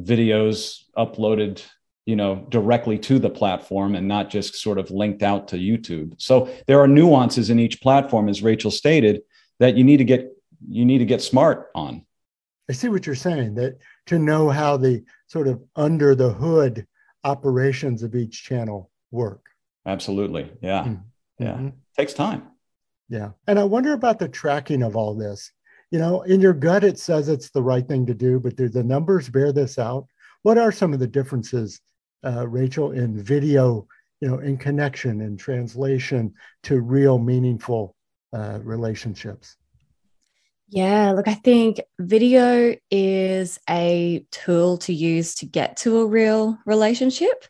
videos 0.01 0.85
uploaded 0.97 1.63
you 2.07 2.17
know 2.17 2.47
directly 2.49 2.99
to 2.99 3.19
the 3.19 3.31
platform 3.31 3.95
and 3.95 4.09
not 4.09 4.29
just 4.29 4.57
sort 4.57 4.79
of 4.79 4.91
linked 4.91 5.23
out 5.23 5.49
to 5.49 5.57
youtube. 5.57 6.15
So 6.19 6.49
there 6.67 6.81
are 6.81 6.89
nuances 6.89 7.51
in 7.51 7.59
each 7.59 7.81
platform 7.81 8.29
as 8.29 8.43
rachel 8.43 8.71
stated 8.71 9.23
that 9.61 9.77
you 9.77 9.85
need 9.85 9.99
to 9.99 10.05
get 10.05 10.33
you 10.69 10.85
need 10.85 10.99
to 10.99 11.05
get 11.05 11.23
smart 11.23 11.71
on. 11.75 12.05
I 12.69 12.73
see 12.73 12.89
what 12.89 13.07
you're 13.07 13.15
saying 13.15 13.55
that 13.57 13.79
to 14.07 14.19
know 14.19 14.49
how 14.49 14.77
the 14.77 15.05
sort 15.27 15.49
of 15.49 15.63
under 15.77 16.15
the 16.15 16.33
hood 16.33 16.87
operations 17.25 18.03
of 18.03 18.15
each 18.15 18.45
channel 18.45 18.91
work. 19.11 19.47
Absolutely. 19.87 20.51
Yeah. 20.61 20.85
Mm-hmm. 20.85 21.45
yeah. 21.45 21.71
Takes 21.97 22.15
time. 22.15 22.45
Yeah. 23.09 23.31
And 23.47 23.59
i 23.59 23.65
wonder 23.65 23.93
about 23.93 24.19
the 24.19 24.29
tracking 24.29 24.83
of 24.83 24.97
all 24.97 25.15
this. 25.15 25.53
You 25.91 25.99
know 25.99 26.23
in 26.23 26.41
your 26.41 26.55
gut 26.55 26.85
it 26.85 26.99
says 26.99 27.29
it's 27.29 27.51
the 27.51 27.63
right 27.63 27.87
thing 27.87 28.07
to 28.07 28.15
do 28.15 28.41
but 28.41 28.57
do 28.57 28.69
the 28.69 28.83
numbers 28.83 29.29
bear 29.29 29.53
this 29.53 29.79
out? 29.79 30.07
What 30.43 30.59
are 30.59 30.73
some 30.73 30.93
of 30.93 30.99
the 30.99 31.07
differences 31.07 31.81
uh, 32.25 32.47
Rachel, 32.49 32.93
in 32.93 33.23
video, 33.23 33.87
you 34.21 34.29
know, 34.29 34.39
in 34.39 34.57
connection 34.57 35.21
and 35.21 35.39
translation 35.39 36.35
to 36.65 36.81
real 36.81 37.19
meaningful 37.19 37.97
uh, 38.33 38.61
relationships? 38.63 39.57
Yeah, 40.69 41.13
look, 41.13 41.29
I 41.29 41.35
think 41.35 41.81
video 41.99 42.77
is 42.91 43.59
a 43.69 44.25
tool 44.31 44.79
to 44.79 44.95
use 44.95 45.35
to 45.37 45.47
get 45.47 45.77
to 45.79 45.99
a 46.01 46.07
real 46.07 46.57
relationship. 46.65 47.45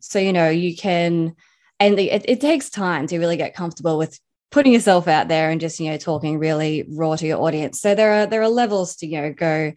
So, 0.00 0.18
you 0.18 0.32
know, 0.32 0.48
you 0.48 0.74
can, 0.74 1.34
and 1.78 1.98
it, 1.98 2.24
it 2.26 2.40
takes 2.40 2.70
time 2.70 3.06
to 3.08 3.18
really 3.18 3.36
get 3.36 3.54
comfortable 3.54 3.98
with 3.98 4.18
putting 4.50 4.72
yourself 4.72 5.06
out 5.06 5.28
there 5.28 5.50
and 5.50 5.60
just, 5.60 5.80
you 5.80 5.90
know, 5.90 5.98
talking 5.98 6.38
really 6.38 6.86
raw 6.88 7.14
to 7.16 7.26
your 7.26 7.42
audience. 7.42 7.80
So 7.80 7.94
there 7.94 8.22
are, 8.22 8.26
there 8.26 8.42
are 8.42 8.48
levels 8.48 8.96
to, 8.96 9.06
you 9.06 9.20
know, 9.20 9.32
go 9.32 9.72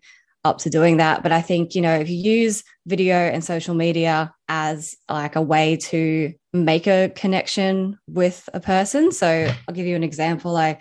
up 0.46 0.60
to 0.60 0.70
doing 0.70 0.98
that. 0.98 1.24
But 1.24 1.32
I 1.32 1.42
think, 1.42 1.76
you 1.76 1.82
know, 1.82 1.96
if 1.96 2.10
you 2.10 2.16
use 2.16 2.64
video 2.86 3.16
and 3.16 3.44
social 3.44 3.74
media 3.74 4.34
as 4.48 4.96
like 5.10 5.36
a 5.36 5.42
way 5.42 5.76
to 5.78 6.34
make 6.54 6.88
a 6.88 7.12
connection 7.16 7.98
with 8.08 8.48
a 8.54 8.60
person. 8.60 9.12
So 9.12 9.52
I'll 9.68 9.76
give 9.76 9.88
you 9.88 9.96
an 9.96 10.04
example. 10.04 10.56
I, 10.56 10.78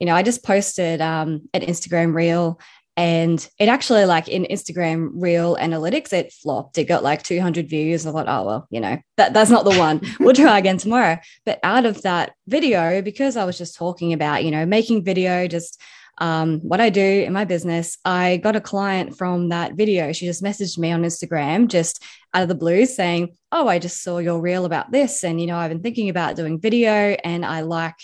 you 0.00 0.06
know, 0.06 0.14
I 0.14 0.22
just 0.22 0.44
posted 0.44 1.00
um, 1.00 1.48
an 1.54 1.62
Instagram 1.62 2.12
reel 2.12 2.60
and 2.96 3.48
it 3.58 3.68
actually 3.68 4.04
like 4.04 4.28
in 4.28 4.46
Instagram 4.50 5.10
reel 5.14 5.56
analytics, 5.56 6.12
it 6.12 6.32
flopped. 6.32 6.78
It 6.78 6.84
got 6.84 7.02
like 7.02 7.22
200 7.22 7.68
views. 7.68 8.06
I 8.06 8.12
thought, 8.12 8.28
oh, 8.28 8.44
well, 8.44 8.68
you 8.70 8.80
know, 8.80 8.98
that, 9.16 9.32
that's 9.32 9.50
not 9.50 9.64
the 9.64 9.76
one. 9.76 10.00
we'll 10.20 10.34
try 10.34 10.58
again 10.58 10.78
tomorrow. 10.78 11.18
But 11.44 11.58
out 11.62 11.86
of 11.86 12.02
that 12.02 12.34
video, 12.46 13.02
because 13.02 13.36
I 13.36 13.44
was 13.44 13.58
just 13.58 13.76
talking 13.76 14.12
about, 14.12 14.44
you 14.44 14.50
know, 14.50 14.64
making 14.64 15.04
video, 15.04 15.48
just 15.48 15.80
um, 16.18 16.60
what 16.60 16.80
I 16.80 16.90
do 16.90 17.02
in 17.02 17.32
my 17.32 17.44
business, 17.44 17.98
I 18.04 18.38
got 18.38 18.56
a 18.56 18.60
client 18.60 19.16
from 19.16 19.48
that 19.48 19.74
video. 19.74 20.12
She 20.12 20.26
just 20.26 20.42
messaged 20.42 20.78
me 20.78 20.92
on 20.92 21.02
Instagram, 21.02 21.68
just 21.68 22.02
out 22.32 22.42
of 22.42 22.48
the 22.48 22.54
blue, 22.54 22.86
saying, 22.86 23.36
Oh, 23.52 23.68
I 23.68 23.78
just 23.78 24.02
saw 24.02 24.18
your 24.18 24.40
reel 24.40 24.64
about 24.64 24.92
this. 24.92 25.24
And, 25.24 25.40
you 25.40 25.46
know, 25.46 25.56
I've 25.56 25.70
been 25.70 25.82
thinking 25.82 26.08
about 26.08 26.36
doing 26.36 26.60
video 26.60 26.90
and 27.24 27.44
I 27.44 27.62
like 27.62 27.94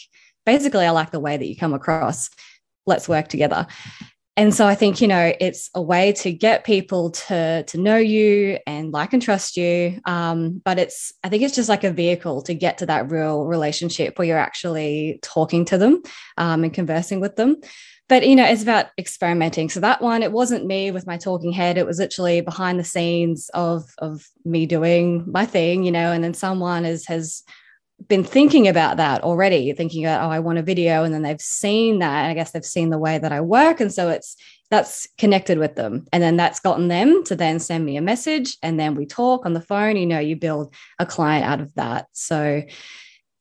basically, 0.47 0.87
I 0.87 0.90
like 0.90 1.11
the 1.11 1.21
way 1.21 1.37
that 1.37 1.47
you 1.47 1.57
come 1.57 1.75
across. 1.75 2.31
Let's 2.87 3.09
work 3.09 3.29
together. 3.29 3.67
And 4.37 4.55
so 4.55 4.67
I 4.67 4.75
think, 4.75 5.02
you 5.02 5.09
know, 5.09 5.35
it's 5.38 5.69
a 5.75 5.83
way 5.83 6.12
to 6.12 6.33
get 6.33 6.64
people 6.64 7.11
to, 7.11 7.62
to 7.64 7.79
know 7.79 7.97
you 7.97 8.59
and 8.67 8.90
like 8.90 9.12
and 9.12 9.21
trust 9.21 9.57
you. 9.57 10.00
Um, 10.07 10.62
but 10.64 10.79
it's, 10.79 11.12
I 11.23 11.29
think 11.29 11.43
it's 11.43 11.55
just 11.55 11.69
like 11.69 11.85
a 11.85 11.93
vehicle 11.93 12.40
to 12.43 12.55
get 12.55 12.79
to 12.79 12.87
that 12.87 13.11
real 13.11 13.45
relationship 13.45 14.19
where 14.19 14.26
you're 14.26 14.38
actually 14.38 15.19
talking 15.21 15.67
to 15.67 15.79
them 15.79 16.02
um, 16.38 16.64
and 16.64 16.73
conversing 16.73 17.21
with 17.21 17.37
them 17.37 17.57
but 18.11 18.26
you 18.26 18.37
know 18.37 18.45
it's 18.45 18.62
about 18.62 18.87
experimenting. 18.99 19.71
So 19.71 19.81
that 19.81 20.02
one 20.02 20.23
it 20.23 20.33
wasn't 20.33 20.67
me 20.67 20.90
with 20.90 21.07
my 21.07 21.17
talking 21.17 21.52
head. 21.52 21.79
It 21.79 21.87
was 21.87 21.99
literally 21.99 22.43
behind 22.43 22.79
the 22.79 22.85
scenes 22.85 23.49
of 23.55 23.85
of 23.99 24.26
me 24.45 24.67
doing 24.67 25.25
my 25.31 25.47
thing 25.47 25.85
you 25.85 25.93
know 25.93 26.12
and 26.12 26.23
then 26.23 26.35
someone 26.35 26.85
is 26.85 27.07
has 27.07 27.43
been 28.09 28.25
thinking 28.25 28.67
about 28.67 28.97
that 28.97 29.23
already 29.23 29.71
thinking 29.75 30.07
about 30.07 30.26
oh 30.26 30.31
i 30.31 30.38
want 30.38 30.57
a 30.57 30.62
video 30.62 31.05
and 31.05 31.12
then 31.12 31.21
they've 31.21 31.38
seen 31.38 31.99
that 31.99 32.31
i 32.31 32.33
guess 32.33 32.50
they've 32.50 32.64
seen 32.64 32.88
the 32.88 32.99
way 32.99 33.19
that 33.19 33.31
i 33.31 33.43
work 33.43 33.79
and 33.79 33.93
so 33.93 34.09
it's 34.09 34.38
that's 34.71 35.09
connected 35.19 35.59
with 35.59 35.75
them. 35.75 36.07
And 36.12 36.23
then 36.23 36.37
that's 36.37 36.61
gotten 36.61 36.88
them 36.88 37.25
to 37.25 37.37
then 37.37 37.59
send 37.59 37.85
me 37.85 37.97
a 37.97 38.02
message 38.02 38.57
and 38.62 38.79
then 38.79 38.95
we 38.95 39.05
talk 39.05 39.45
on 39.45 39.52
the 39.52 39.61
phone. 39.61 39.97
You 39.97 40.07
know 40.07 40.21
you 40.21 40.37
build 40.37 40.75
a 40.99 41.07
client 41.07 41.45
out 41.45 41.61
of 41.61 41.75
that. 41.75 42.07
So 42.12 42.62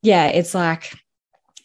yeah 0.02 0.26
it's 0.26 0.54
like 0.54 0.92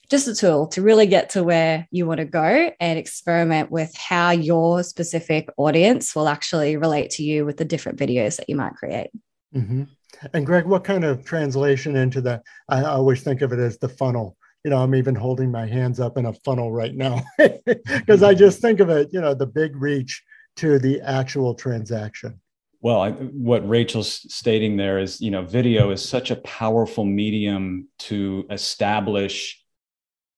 just 0.10 0.28
a 0.28 0.36
tool 0.36 0.68
to 0.68 0.82
really 0.82 1.08
get 1.08 1.30
to 1.32 1.44
where 1.44 1.88
you 1.92 2.06
want 2.06 2.20
to 2.20 2.26
go 2.26 2.72
and 2.80 3.00
experiment 3.00 3.72
with 3.72 3.96
how 3.96 4.32
your 4.32 4.84
specific 4.84 5.50
audience 5.58 6.16
will 6.16 6.28
actually 6.28 6.78
relate 6.78 7.12
to 7.12 7.24
you 7.24 7.46
with 7.46 7.58
the 7.58 7.66
different 7.66 7.98
videos 7.98 8.38
that 8.38 8.50
you 8.50 8.56
might 8.56 8.74
create. 8.76 9.10
Mm-hmm. 9.56 9.84
And 10.34 10.46
Greg, 10.46 10.66
what 10.66 10.84
kind 10.84 11.04
of 11.04 11.26
translation 11.26 11.96
into 11.96 12.22
the, 12.22 12.42
I 12.70 12.84
always 12.84 13.22
think 13.22 13.42
of 13.42 13.52
it 13.52 13.60
as 13.60 13.78
the 13.78 13.90
funnel. 13.90 14.38
You 14.64 14.72
know, 14.72 14.78
I'm 14.78 14.96
even 14.96 15.16
holding 15.16 15.52
my 15.52 15.68
hands 15.68 16.00
up 16.00 16.18
in 16.18 16.26
a 16.26 16.34
funnel 16.34 16.72
right 16.72 16.96
now 16.96 17.24
because 17.38 18.24
I 18.24 18.34
just 18.34 18.62
think 18.62 18.80
of 18.80 18.90
it, 18.90 19.10
you 19.12 19.22
know, 19.22 19.34
the 19.34 19.46
big 19.46 19.76
reach 19.76 20.24
to 20.58 20.80
the 20.80 21.02
actual 21.02 21.54
transaction. 21.54 22.40
Well, 22.82 23.02
I, 23.02 23.12
what 23.12 23.68
Rachel's 23.68 24.32
stating 24.34 24.78
there 24.78 25.00
is, 25.00 25.20
you 25.20 25.32
know, 25.32 25.44
video 25.44 25.92
is 25.92 26.08
such 26.08 26.32
a 26.32 26.36
powerful 26.38 27.04
medium 27.04 27.88
to 28.00 28.46
establish 28.50 29.60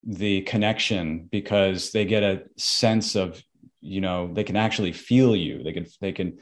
the 0.04 0.42
connection 0.42 1.27
because 1.32 1.92
they 1.92 2.06
get 2.06 2.24
a 2.24 2.44
sense 2.58 3.16
of 3.16 3.42
you 3.82 4.01
know 4.01 4.32
they 4.34 4.44
can 4.44 4.56
actually 4.56 4.94
feel 4.94 5.36
you. 5.36 5.63
They 5.63 5.74
can 5.74 5.86
they 6.01 6.12
can 6.12 6.39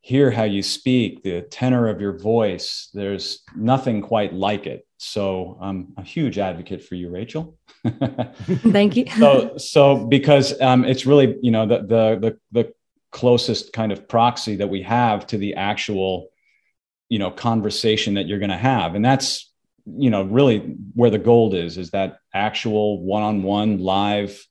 hear 0.00 0.30
how 0.30 0.44
you 0.44 0.62
speak 0.62 1.22
the 1.22 1.42
tenor 1.42 1.88
of 1.88 2.00
your 2.00 2.18
voice. 2.18 2.88
There's 2.94 3.42
nothing 3.54 4.00
quite 4.02 4.32
like 4.32 4.66
it. 4.66 4.86
So 5.00 5.58
i'm 5.60 5.92
a 5.96 6.02
huge 6.02 6.38
advocate 6.38 6.82
for 6.82 6.96
you 6.96 7.08
rachel. 7.08 7.56
Thank 8.72 8.96
you. 8.96 9.06
So 9.18 9.56
so 9.58 10.06
because 10.06 10.60
um, 10.60 10.84
it's 10.84 11.06
really 11.06 11.36
you 11.42 11.50
know 11.50 11.66
the, 11.66 11.78
the 11.78 12.18
the 12.20 12.38
the 12.52 12.72
closest 13.10 13.72
kind 13.72 13.92
of 13.92 14.08
proxy 14.08 14.56
that 14.56 14.68
we 14.68 14.82
have 14.82 15.26
to 15.28 15.38
the 15.38 15.54
actual 15.54 16.28
you 17.08 17.18
know 17.18 17.30
conversation 17.30 18.14
that 18.14 18.26
you're 18.26 18.38
going 18.38 18.50
to 18.50 18.56
have. 18.56 18.94
And 18.94 19.04
that's 19.04 19.47
you 19.96 20.10
know 20.10 20.22
really 20.24 20.76
where 20.94 21.10
the 21.10 21.18
gold 21.18 21.54
is 21.54 21.78
is 21.78 21.90
that 21.90 22.18
actual 22.34 23.02
one-on-one 23.02 23.78
live 23.78 24.44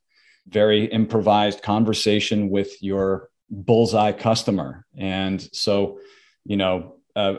very 0.47 0.85
improvised 0.85 1.61
conversation 1.61 2.49
with 2.49 2.81
your 2.81 3.29
bullseye 3.49 4.13
customer. 4.13 4.85
And 4.97 5.41
so 5.53 5.99
you 6.45 6.57
know 6.57 6.95
uh, 7.15 7.35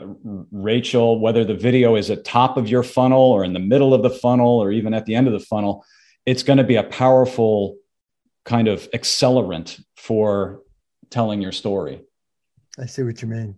rachel 0.51 1.19
whether 1.19 1.45
the 1.45 1.53
video 1.53 1.95
is 1.95 2.09
at 2.09 2.25
top 2.25 2.57
of 2.57 2.67
your 2.67 2.83
funnel 2.83 3.31
or 3.31 3.45
in 3.45 3.53
the 3.53 3.59
middle 3.59 3.93
of 3.93 4.03
the 4.03 4.09
funnel 4.09 4.61
or 4.61 4.71
even 4.71 4.93
at 4.93 5.05
the 5.05 5.15
end 5.15 5.25
of 5.25 5.31
the 5.31 5.39
funnel 5.39 5.85
it's 6.25 6.43
going 6.43 6.57
to 6.57 6.65
be 6.65 6.75
a 6.75 6.83
powerful 6.83 7.77
kind 8.45 8.67
of 8.67 8.89
accelerant 8.91 9.81
for 9.95 10.61
telling 11.09 11.41
your 11.41 11.51
story. 11.51 12.01
I 12.77 12.85
see 12.85 13.03
what 13.03 13.21
you 13.21 13.27
mean 13.27 13.57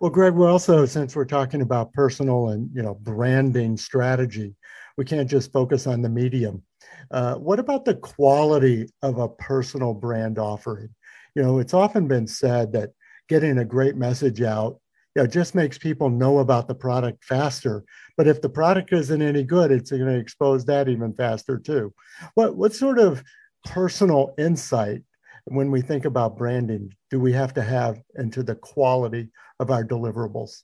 well, 0.00 0.10
Greg, 0.10 0.34
we're 0.34 0.50
also, 0.50 0.84
since 0.86 1.16
we're 1.16 1.24
talking 1.24 1.62
about 1.62 1.92
personal 1.92 2.50
and 2.50 2.70
you 2.74 2.82
know 2.82 2.94
branding 2.94 3.76
strategy, 3.76 4.54
we 4.96 5.04
can't 5.04 5.28
just 5.28 5.52
focus 5.52 5.86
on 5.86 6.02
the 6.02 6.08
medium. 6.08 6.62
Uh, 7.10 7.34
what 7.34 7.58
about 7.58 7.84
the 7.84 7.94
quality 7.94 8.88
of 9.02 9.18
a 9.18 9.28
personal 9.28 9.94
brand 9.94 10.38
offering? 10.38 10.88
You 11.34 11.42
know, 11.42 11.58
it's 11.58 11.74
often 11.74 12.08
been 12.08 12.26
said 12.26 12.72
that 12.72 12.90
getting 13.28 13.58
a 13.58 13.64
great 13.64 13.96
message 13.96 14.42
out, 14.42 14.80
you 15.14 15.22
know, 15.22 15.26
just 15.26 15.54
makes 15.54 15.78
people 15.78 16.10
know 16.10 16.38
about 16.38 16.68
the 16.68 16.74
product 16.74 17.24
faster. 17.24 17.84
But 18.16 18.26
if 18.26 18.40
the 18.40 18.48
product 18.48 18.92
isn't 18.92 19.22
any 19.22 19.42
good, 19.42 19.70
it's 19.70 19.90
going 19.90 20.06
to 20.06 20.18
expose 20.18 20.64
that 20.66 20.88
even 20.88 21.12
faster 21.12 21.58
too. 21.58 21.92
What 22.34 22.56
what 22.56 22.74
sort 22.74 22.98
of 22.98 23.22
personal 23.64 24.34
insight 24.38 25.02
when 25.46 25.70
we 25.70 25.80
think 25.80 26.04
about 26.04 26.36
branding 26.36 26.92
do 27.08 27.20
we 27.20 27.32
have 27.32 27.54
to 27.54 27.62
have 27.62 28.00
into 28.16 28.42
the 28.42 28.56
quality 28.56 29.28
of 29.60 29.70
our 29.70 29.84
deliverables? 29.84 30.62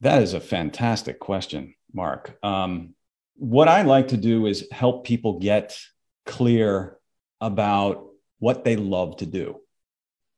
That 0.00 0.22
is 0.22 0.34
a 0.34 0.40
fantastic 0.40 1.20
question, 1.20 1.74
Mark. 1.92 2.36
Um, 2.42 2.94
what 3.36 3.68
I 3.68 3.82
like 3.82 4.08
to 4.08 4.16
do 4.16 4.46
is 4.46 4.66
help 4.72 5.04
people 5.04 5.38
get 5.38 5.78
clear 6.24 6.96
about 7.40 8.06
what 8.38 8.64
they 8.64 8.76
love 8.76 9.18
to 9.18 9.26
do. 9.26 9.60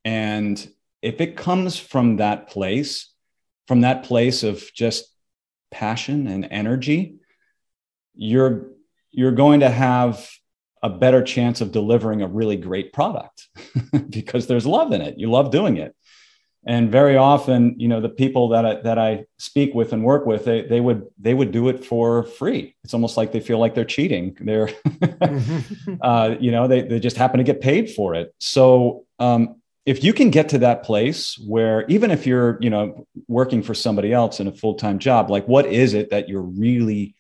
And 0.05 0.69
if 1.01 1.21
it 1.21 1.37
comes 1.37 1.79
from 1.79 2.17
that 2.17 2.49
place, 2.49 3.13
from 3.69 3.83
that 3.83 4.03
place 4.03 4.43
of 4.43 4.65
just 4.75 5.05
passion 5.71 6.27
and 6.27 6.49
energy, 6.51 7.17
you're 8.15 8.71
you're 9.11 9.33
going 9.33 9.61
to 9.61 9.71
have 9.71 10.29
a 10.83 10.89
better 10.89 11.23
chance 11.23 11.61
of 11.61 11.73
delivering 11.73 12.23
a 12.23 12.29
really 12.29 12.57
great 12.57 12.93
product 12.93 13.49
because 14.11 14.47
there's 14.47 14.67
love 14.67 14.93
in 14.93 15.01
it. 15.01 15.19
You 15.19 15.31
love 15.31 15.51
doing 15.51 15.77
it. 15.77 15.95
And 16.67 16.91
very 16.91 17.17
often, 17.17 17.77
you 17.79 17.89
know, 17.89 18.01
the 18.01 18.09
people 18.09 18.51
that 18.51 18.67
I, 18.67 18.75
that 18.83 18.99
I 18.99 19.25
speak 19.39 19.75
with 19.75 19.93
and 19.93 20.05
work 20.05 20.27
with, 20.27 20.45
they, 20.45 20.63
they 20.63 20.81
would 20.81 21.07
they 21.19 21.33
would 21.33 21.51
do 21.51 21.69
it 21.69 21.85
for 21.85 22.25
free. 22.25 22.77
It's 22.85 22.93
almost 22.93 23.17
like 23.17 23.33
they 23.33 23.41
feel 23.41 23.59
like 23.59 23.75
they're 23.75 23.85
cheating. 23.85 24.37
They're, 24.41 24.69
uh, 26.03 26.35
you 26.39 26.51
know, 26.51 26.69
they, 26.69 26.83
they 26.83 27.01
just 27.01 27.17
happen 27.17 27.39
to 27.39 27.45
get 27.45 27.61
paid 27.61 27.91
for 27.91 28.15
it. 28.15 28.35
So 28.39 29.07
um, 29.19 29.63
if 29.87 30.05
you 30.05 30.13
can 30.13 30.29
get 30.31 30.51
to 30.51 30.59
that 30.59 30.83
place 30.83 31.39
where 31.39 31.87
even 31.87 32.11
if 32.11 32.27
you're, 32.27 32.59
you 32.61 32.69
know, 32.69 33.07
working 33.29 33.63
for 33.63 33.73
somebody 33.73 34.13
else 34.13 34.39
in 34.39 34.47
a 34.47 34.53
full 34.53 34.75
time 34.75 34.99
job, 34.99 35.31
like 35.31 35.47
what 35.47 35.65
is 35.65 35.95
it 35.95 36.11
that 36.11 36.29
you're 36.29 36.43
really 36.43 37.15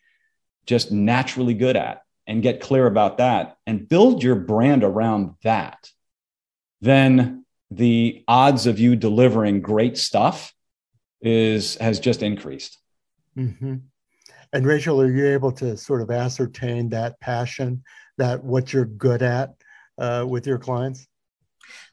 just 0.66 0.92
naturally 0.92 1.54
good 1.54 1.76
at? 1.76 2.02
And 2.28 2.42
get 2.42 2.60
clear 2.60 2.86
about 2.86 3.18
that 3.18 3.56
and 3.66 3.88
build 3.88 4.22
your 4.22 4.36
brand 4.36 4.84
around 4.84 5.34
that, 5.42 5.90
then 6.80 7.44
the 7.70 8.22
odds 8.28 8.66
of 8.66 8.78
you 8.78 8.94
delivering 8.94 9.62
great 9.62 9.98
stuff 9.98 10.54
is 11.20 11.76
has 11.76 11.98
just 11.98 12.22
increased. 12.22 12.78
Mm-hmm. 13.36 13.76
And 14.52 14.66
Rachel, 14.66 15.00
are 15.00 15.10
you 15.10 15.26
able 15.28 15.52
to 15.52 15.76
sort 15.76 16.00
of 16.00 16.10
ascertain 16.10 16.90
that 16.90 17.18
passion, 17.20 17.82
that 18.18 18.44
what 18.44 18.72
you're 18.72 18.84
good 18.84 19.22
at 19.22 19.54
uh, 19.98 20.24
with 20.28 20.46
your 20.46 20.58
clients? 20.58 21.06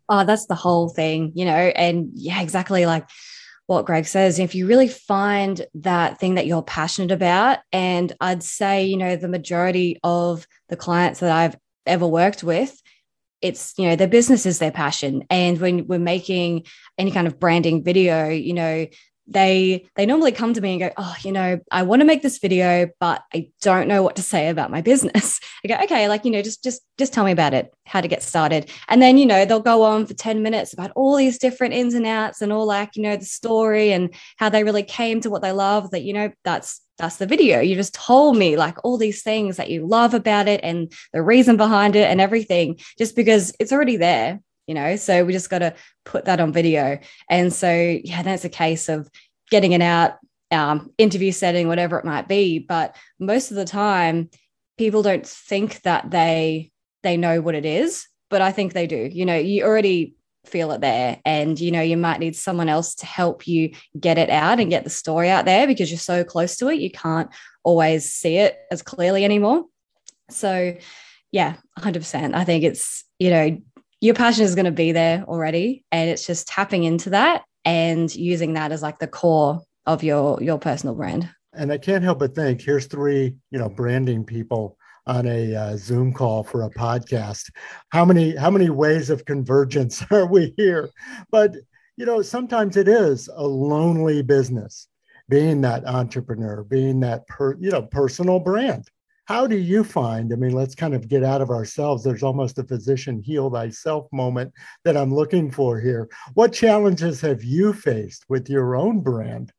Oh, 0.08 0.24
that's 0.24 0.46
the 0.46 0.56
whole 0.56 0.90
thing, 0.90 1.32
you 1.34 1.46
know. 1.46 1.52
And 1.52 2.12
yeah, 2.14 2.42
exactly. 2.42 2.86
Like 2.86 3.08
what 3.68 3.86
Greg 3.86 4.06
says, 4.06 4.38
if 4.40 4.54
you 4.54 4.68
really 4.68 4.88
find 4.88 5.66
that 5.76 6.20
thing 6.20 6.36
that 6.36 6.46
you're 6.46 6.62
passionate 6.62 7.12
about, 7.12 7.60
and 7.72 8.14
I'd 8.22 8.44
say, 8.44 8.86
you 8.86 8.98
know, 8.98 9.16
the 9.16 9.28
majority 9.28 10.00
of 10.04 10.48
the 10.70 10.76
clients 10.76 11.20
that 11.22 11.32
I've 11.32 11.58
ever 11.86 12.08
worked 12.08 12.44
with, 12.44 12.80
it's 13.42 13.74
you 13.78 13.88
know 13.88 13.96
their 13.96 14.08
business 14.08 14.46
is 14.46 14.60
their 14.60 14.72
passion. 14.72 15.24
And 15.30 15.60
when 15.60 15.88
we're 15.88 16.00
making 16.00 16.66
any 16.98 17.12
kind 17.12 17.28
of 17.28 17.40
branding 17.40 17.84
video 17.84 18.30
you 18.30 18.54
know 18.54 18.88
they 19.28 19.88
they 19.96 20.06
normally 20.06 20.32
come 20.32 20.54
to 20.54 20.62
me 20.62 20.74
and 20.74 20.80
go 20.80 20.92
oh 20.98 21.16
you 21.22 21.32
know 21.32 21.60
i 21.72 21.82
want 21.82 22.00
to 22.00 22.06
make 22.06 22.22
this 22.22 22.38
video 22.38 22.88
but 23.00 23.24
i 23.34 23.50
don't 23.62 23.88
know 23.88 24.04
what 24.04 24.16
to 24.16 24.22
say 24.22 24.50
about 24.50 24.72
my 24.72 24.82
business. 24.82 25.40
I 25.64 25.68
go 25.68 25.76
okay 25.84 26.08
like 26.08 26.26
you 26.26 26.32
know 26.32 26.42
just 26.42 26.64
just 26.64 26.82
just 26.98 27.14
tell 27.14 27.26
me 27.26 27.32
about 27.32 27.54
it 27.54 27.74
how 27.86 28.02
to 28.02 28.08
get 28.08 28.24
started. 28.24 28.70
And 28.88 29.02
then 29.02 29.18
you 29.18 29.26
know 29.26 29.46
they'll 29.46 29.60
go 29.60 29.84
on 29.84 30.06
for 30.06 30.14
10 30.14 30.42
minutes 30.42 30.74
about 30.74 30.92
all 30.96 31.16
these 31.16 31.38
different 31.38 31.74
ins 31.74 31.94
and 31.94 32.06
outs 32.06 32.42
and 32.42 32.54
all 32.54 32.66
like 32.66 32.96
you 32.96 33.04
know 33.04 33.18
the 33.18 33.26
story 33.26 33.92
and 33.92 34.14
how 34.38 34.50
they 34.50 34.64
really 34.64 34.84
came 34.84 35.22
to 35.22 35.30
what 35.30 35.42
they 35.42 35.52
love 35.52 35.92
that 35.92 36.04
you 36.04 36.14
know 36.14 36.32
that's 36.44 36.82
that's 36.98 37.18
the 37.18 37.26
video. 37.26 37.60
You 37.60 37.76
just 37.76 37.94
told 37.94 38.38
me 38.38 38.56
like 38.56 38.78
all 38.86 38.98
these 38.98 39.22
things 39.22 39.58
that 39.58 39.70
you 39.70 39.86
love 39.86 40.14
about 40.14 40.48
it 40.48 40.62
and 40.64 40.92
the 41.12 41.22
reason 41.22 41.58
behind 41.58 41.96
it 41.96 42.10
and 42.10 42.22
everything 42.22 42.80
just 42.98 43.18
because 43.18 43.54
it's 43.60 43.74
already 43.74 43.98
there 43.98 44.40
you 44.68 44.74
know? 44.74 44.96
So 44.96 45.26
we 45.26 45.34
just 45.34 45.50
got 45.50 45.60
to 45.60 45.76
put 46.04 46.26
that 46.26 46.40
on 46.40 46.54
video. 46.54 47.00
And 47.30 47.52
so 47.52 47.72
yeah 48.04 48.24
that's 48.24 48.46
a 48.46 48.50
case 48.50 48.90
of 48.90 49.10
getting 49.50 49.72
it 49.72 49.82
out 49.82 50.14
um, 50.52 50.92
interview 50.98 51.32
setting 51.32 51.68
whatever 51.68 51.98
it 51.98 52.06
might 52.06 52.28
be. 52.28 52.60
But 52.60 52.96
most 53.20 53.52
of 53.52 53.58
the 53.58 53.66
time 53.66 54.30
people 54.78 55.04
don't 55.04 55.26
think 55.26 55.82
that 55.82 56.12
they 56.12 56.72
they 57.04 57.18
know 57.18 57.40
what 57.40 57.56
it 57.56 57.66
is 57.66 58.08
but 58.30 58.42
i 58.42 58.52
think 58.52 58.74
they 58.74 58.88
do. 58.88 59.10
You 59.12 59.26
know 59.26 59.36
you 59.36 59.64
already 59.64 60.16
feel 60.46 60.72
it 60.72 60.82
there. 60.82 61.20
And 61.26 61.60
you 61.60 61.72
know 61.72 61.82
you 61.82 61.98
might 61.98 62.20
need 62.20 62.36
someone 62.36 62.70
else 62.70 62.96
to 62.96 63.06
help 63.06 63.48
you 63.48 63.72
get 64.00 64.18
it 64.18 64.30
out 64.30 64.60
and 64.60 64.70
get 64.70 64.84
the 64.84 64.90
story 64.90 65.30
out 65.30 65.46
there 65.46 65.68
because 65.68 65.90
you're 65.90 65.98
so 65.98 66.24
close 66.24 66.58
to 66.58 66.68
it 66.68 66.80
you 66.80 66.92
can't 66.92 67.30
always 67.64 68.12
see 68.12 68.38
it 68.38 68.58
as 68.72 68.82
clearly 68.82 69.24
anymore. 69.24 69.66
So 70.30 70.76
yeah 71.32 71.56
100% 71.80 72.34
i 72.34 72.44
think 72.46 72.64
it's 72.64 73.04
you 73.20 73.30
know 73.30 73.58
your 74.06 74.16
passion 74.16 74.44
is 74.44 74.54
going 74.54 74.66
to 74.66 74.72
be 74.72 74.92
there 74.92 75.24
already 75.24 75.84
and 75.92 76.10
it's 76.10 76.28
just 76.28 76.48
tapping 76.48 76.84
into 76.84 77.10
that 77.10 77.44
and 77.66 78.14
using 78.16 78.54
that 78.54 78.72
as 78.72 78.84
like 78.84 79.00
the 79.00 79.08
core 79.08 79.62
of 79.88 80.04
your 80.04 80.42
your 80.42 80.60
personal 80.60 80.96
brand. 80.96 81.28
And 81.54 81.72
i 81.72 81.78
can't 81.78 82.04
help 82.04 82.20
but 82.20 82.36
think 82.36 82.62
here's 82.62 82.86
three 82.86 83.36
you 83.50 83.60
know 83.60 83.70
branding 83.70 84.24
people 84.24 84.78
on 85.08 85.28
a 85.28 85.56
uh, 85.56 85.78
zoom 85.78 86.12
call 86.14 86.44
for 86.44 86.64
a 86.64 86.70
podcast. 86.72 87.52
How 87.90 88.06
many 88.06 88.36
how 88.36 88.52
many 88.52 88.70
ways 88.70 89.10
of 89.10 89.26
convergence 89.26 90.04
are 90.12 90.28
we 90.28 90.54
here? 90.58 90.90
But 91.32 91.56
you 91.98 92.06
know 92.06 92.22
sometimes 92.22 92.78
it 92.78 92.88
is 92.88 93.28
a 93.34 93.48
lonely 93.48 94.22
business 94.22 94.88
being 95.30 95.62
that 95.62 95.86
entrepreneur 95.88 96.64
being 96.64 97.00
that 97.00 97.28
per, 97.28 97.56
you 97.60 97.72
know 97.72 97.82
personal 97.82 98.40
brand 98.40 98.88
how 99.26 99.46
do 99.46 99.58
you 99.58 99.84
find 99.84 100.32
i 100.32 100.36
mean 100.36 100.52
let's 100.52 100.76
kind 100.76 100.94
of 100.94 101.08
get 101.08 101.24
out 101.24 101.42
of 101.42 101.50
ourselves. 101.50 102.04
There's 102.04 102.24
almost 102.24 102.58
a 102.60 102.64
physician 102.64 103.22
heal 103.22 103.50
thyself 103.50 104.08
moment 104.12 104.54
that 104.84 104.98
i'm 104.98 105.14
looking 105.14 105.52
for 105.52 105.80
here. 105.80 106.10
What 106.34 106.54
challenges 106.54 107.22
have 107.22 107.44
you 107.44 107.74
faced 107.74 108.26
with 108.30 108.50
your 108.50 108.76
own 108.76 109.02
brand 109.02 109.52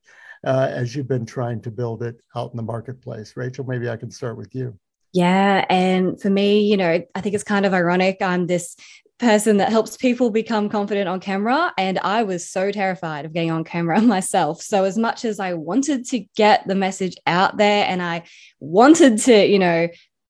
uh, 0.47 0.69
as 0.71 0.95
you've 0.95 1.09
been 1.09 1.27
trying 1.27 1.61
to 1.63 1.71
build 1.71 2.03
it 2.03 2.17
out 2.35 2.53
in 2.53 2.57
the 2.57 2.63
marketplace? 2.63 3.37
Rachel 3.37 3.65
maybe 3.65 3.89
i 3.89 3.97
can 3.97 4.11
start 4.11 4.37
with 4.37 4.55
you. 4.55 4.79
Yeah 5.13 5.65
and 5.71 6.21
for 6.21 6.31
me 6.31 6.61
you 6.67 6.77
know 6.77 7.03
i 7.15 7.21
think 7.21 7.35
it's 7.35 7.45
kind 7.45 7.67
of 7.67 7.75
ironic. 7.75 8.19
I'm 8.21 8.47
this 8.47 8.77
person 9.19 9.57
that 9.57 9.71
helps 9.71 9.97
people 9.97 10.31
become 10.31 10.69
confident 10.69 11.09
on 11.09 11.21
camera. 11.21 11.73
And 11.79 11.99
I 12.01 12.23
was 12.23 12.49
so 12.49 12.71
terrified 12.71 13.25
of 13.25 13.33
getting 13.33 13.51
on 13.51 13.65
camera 13.65 14.01
myself. 14.03 14.63
So, 14.63 14.85
as 14.85 14.99
much 14.99 15.25
as 15.25 15.41
I 15.41 15.55
wanted 15.55 16.05
to 16.07 16.21
get 16.37 16.67
the 16.67 16.75
message 16.75 17.17
out 17.27 17.57
there 17.57 17.87
and 17.87 18.03
I 18.03 18.25
wanted 18.61 19.19
to, 19.21 19.47
you 19.47 19.59
know, 19.59 19.89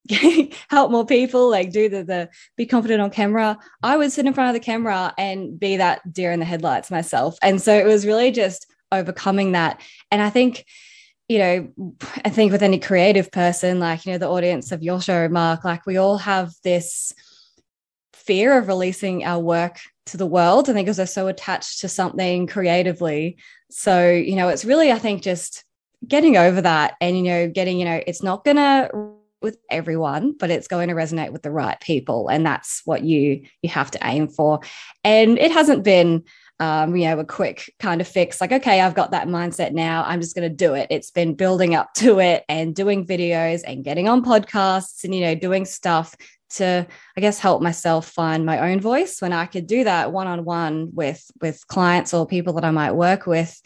help 0.69 0.91
more 0.91 1.05
people, 1.05 1.49
like 1.49 1.71
do 1.71 1.89
the, 1.89 2.03
the 2.03 2.29
be 2.55 2.65
confident 2.65 3.01
on 3.01 3.09
camera, 3.09 3.57
I 3.83 3.97
would 3.97 4.11
sit 4.11 4.25
in 4.25 4.33
front 4.33 4.49
of 4.49 4.53
the 4.53 4.65
camera 4.65 5.13
and 5.17 5.59
be 5.59 5.77
that 5.77 6.13
deer 6.13 6.31
in 6.31 6.39
the 6.39 6.45
headlights 6.45 6.91
myself. 6.91 7.37
And 7.41 7.61
so 7.61 7.73
it 7.77 7.85
was 7.85 8.05
really 8.05 8.31
just 8.31 8.67
overcoming 8.91 9.51
that. 9.51 9.81
And 10.11 10.21
I 10.21 10.29
think, 10.29 10.65
you 11.27 11.39
know, 11.39 11.73
I 12.23 12.29
think 12.29 12.53
with 12.53 12.63
any 12.63 12.79
creative 12.79 13.31
person, 13.31 13.79
like, 13.79 14.05
you 14.05 14.13
know, 14.13 14.17
the 14.17 14.29
audience 14.29 14.71
of 14.71 14.81
your 14.81 15.01
show, 15.01 15.27
Mark, 15.27 15.65
like 15.65 15.85
we 15.85 15.97
all 15.97 16.17
have 16.19 16.53
this 16.63 17.13
fear 18.27 18.57
of 18.57 18.67
releasing 18.67 19.23
our 19.23 19.39
work 19.39 19.79
to 20.07 20.17
the 20.17 20.25
world. 20.25 20.69
I 20.69 20.73
think 20.73 20.85
because 20.85 20.97
they're 20.97 21.07
so 21.07 21.27
attached 21.27 21.79
to 21.81 21.89
something 21.89 22.45
creatively. 22.47 23.37
So, 23.71 24.09
you 24.09 24.35
know, 24.35 24.49
it's 24.49 24.65
really, 24.65 24.91
I 24.91 24.99
think, 24.99 25.23
just 25.23 25.63
getting 26.07 26.37
over 26.37 26.61
that 26.61 26.95
and, 27.01 27.17
you 27.17 27.23
know, 27.23 27.49
getting, 27.49 27.79
you 27.79 27.85
know, 27.85 28.01
it's 28.05 28.21
not 28.21 28.45
going 28.45 28.57
to 28.57 28.89
with 29.39 29.59
everyone 29.69 30.31
but 30.31 30.49
it's 30.49 30.67
going 30.67 30.89
to 30.89 30.95
resonate 30.95 31.31
with 31.31 31.43
the 31.43 31.51
right 31.51 31.79
people 31.79 32.27
and 32.27 32.43
that's 32.43 32.81
what 32.85 33.03
you 33.03 33.43
you 33.61 33.69
have 33.69 33.91
to 33.91 33.99
aim 34.03 34.27
for 34.27 34.59
and 35.03 35.37
it 35.37 35.51
hasn't 35.51 35.83
been 35.83 36.23
um, 36.59 36.95
you 36.95 37.05
know, 37.05 37.19
a 37.19 37.25
quick 37.25 37.71
kind 37.79 38.01
of 38.01 38.07
fix, 38.07 38.41
like, 38.41 38.51
okay, 38.51 38.81
I've 38.81 38.95
got 38.95 39.11
that 39.11 39.27
mindset 39.27 39.73
now. 39.73 40.03
I'm 40.05 40.21
just 40.21 40.35
going 40.35 40.49
to 40.49 40.55
do 40.55 40.73
it. 40.73 40.87
It's 40.89 41.11
been 41.11 41.35
building 41.35 41.75
up 41.75 41.93
to 41.95 42.19
it 42.19 42.43
and 42.49 42.75
doing 42.75 43.05
videos 43.05 43.61
and 43.65 43.83
getting 43.83 44.09
on 44.09 44.23
podcasts 44.23 45.03
and, 45.03 45.13
you 45.13 45.21
know, 45.21 45.35
doing 45.35 45.65
stuff 45.65 46.15
to 46.49 46.85
i 47.15 47.21
guess 47.21 47.39
help 47.39 47.61
myself 47.61 48.07
find 48.09 48.45
my 48.45 48.71
own 48.71 48.79
voice 48.79 49.21
when 49.21 49.33
i 49.33 49.45
could 49.45 49.67
do 49.67 49.83
that 49.83 50.11
one 50.11 50.27
on 50.27 50.45
one 50.45 50.89
with 50.93 51.23
with 51.41 51.65
clients 51.67 52.13
or 52.13 52.25
people 52.25 52.53
that 52.53 52.65
i 52.65 52.71
might 52.71 52.91
work 52.91 53.25
with 53.25 53.61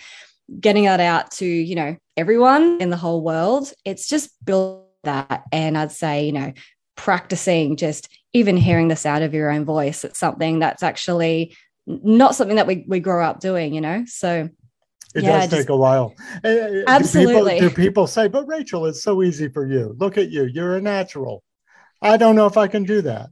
getting 0.60 0.86
that 0.86 1.00
out 1.00 1.32
to 1.32 1.46
you 1.46 1.76
know 1.76 1.96
everyone 2.18 2.80
in 2.82 2.90
the 2.90 2.98
whole 2.98 3.24
world 3.24 3.72
it's 3.86 4.08
just 4.08 4.32
build 4.46 4.86
that 5.04 5.44
and 5.52 5.78
i'd 5.78 5.92
say 5.92 6.26
you 6.26 6.32
know 6.32 6.52
practicing 6.96 7.76
just 7.76 8.10
even 8.34 8.58
hearing 8.58 8.88
the 8.88 8.96
sound 8.96 9.24
of 9.24 9.34
your 9.34 9.50
own 9.50 9.66
voice 9.66 10.04
it's 10.04 10.20
something 10.20 10.60
that's 10.60 10.84
actually 10.84 11.56
not 11.88 12.36
something 12.36 12.58
that 12.58 12.68
we, 12.68 12.86
we 12.88 13.00
grow 13.00 13.26
up 13.26 13.40
doing 13.40 13.74
you 13.74 13.82
know 13.82 14.04
so 14.06 14.50
it 15.14 15.24
yeah, 15.24 15.42
does 15.42 15.50
take 15.50 15.70
a 15.70 15.76
while. 15.76 16.14
Absolutely. 16.44 17.60
Do 17.60 17.70
people, 17.70 17.70
do 17.70 17.76
people 17.76 18.08
say, 18.08 18.28
but 18.28 18.48
Rachel, 18.48 18.86
it's 18.86 19.04
so 19.04 19.24
easy 19.24 19.50
for 19.50 19.68
you. 19.68 19.96
Look 20.00 20.18
at 20.18 20.30
you. 20.30 20.46
You're 20.46 20.78
a 20.78 20.82
natural. 20.82 21.44
I 22.02 22.18
don't 22.18 22.36
know 22.36 22.48
if 22.48 22.58
I 22.58 22.68
can 22.68 22.84
do 22.84 23.02
that. 23.04 23.30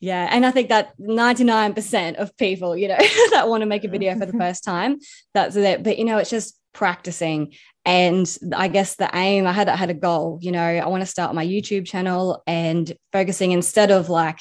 Yeah. 0.00 0.28
And 0.30 0.44
I 0.44 0.50
think 0.50 0.68
that 0.70 0.98
99% 0.98 2.16
of 2.16 2.36
people, 2.36 2.76
you 2.76 2.88
know, 2.88 2.98
that 3.30 3.48
want 3.48 3.62
to 3.62 3.66
make 3.66 3.84
a 3.84 3.88
video 3.88 4.18
for 4.18 4.26
the 4.26 4.32
first 4.38 4.64
time, 4.64 4.98
that's 5.32 5.54
it. 5.56 5.82
But, 5.84 5.96
you 5.96 6.04
know, 6.04 6.18
it's 6.18 6.30
just 6.30 6.58
practicing. 6.72 7.54
And 7.84 8.26
I 8.54 8.68
guess 8.68 8.96
the 8.96 9.08
aim, 9.14 9.46
I 9.46 9.52
had, 9.52 9.68
I 9.68 9.76
had 9.76 9.90
a 9.90 9.94
goal, 9.94 10.38
you 10.42 10.50
know, 10.50 10.60
I 10.60 10.86
want 10.88 11.02
to 11.02 11.06
start 11.06 11.34
my 11.34 11.46
YouTube 11.46 11.86
channel 11.86 12.42
and 12.46 12.92
focusing 13.12 13.52
instead 13.52 13.90
of 13.90 14.08
like 14.08 14.38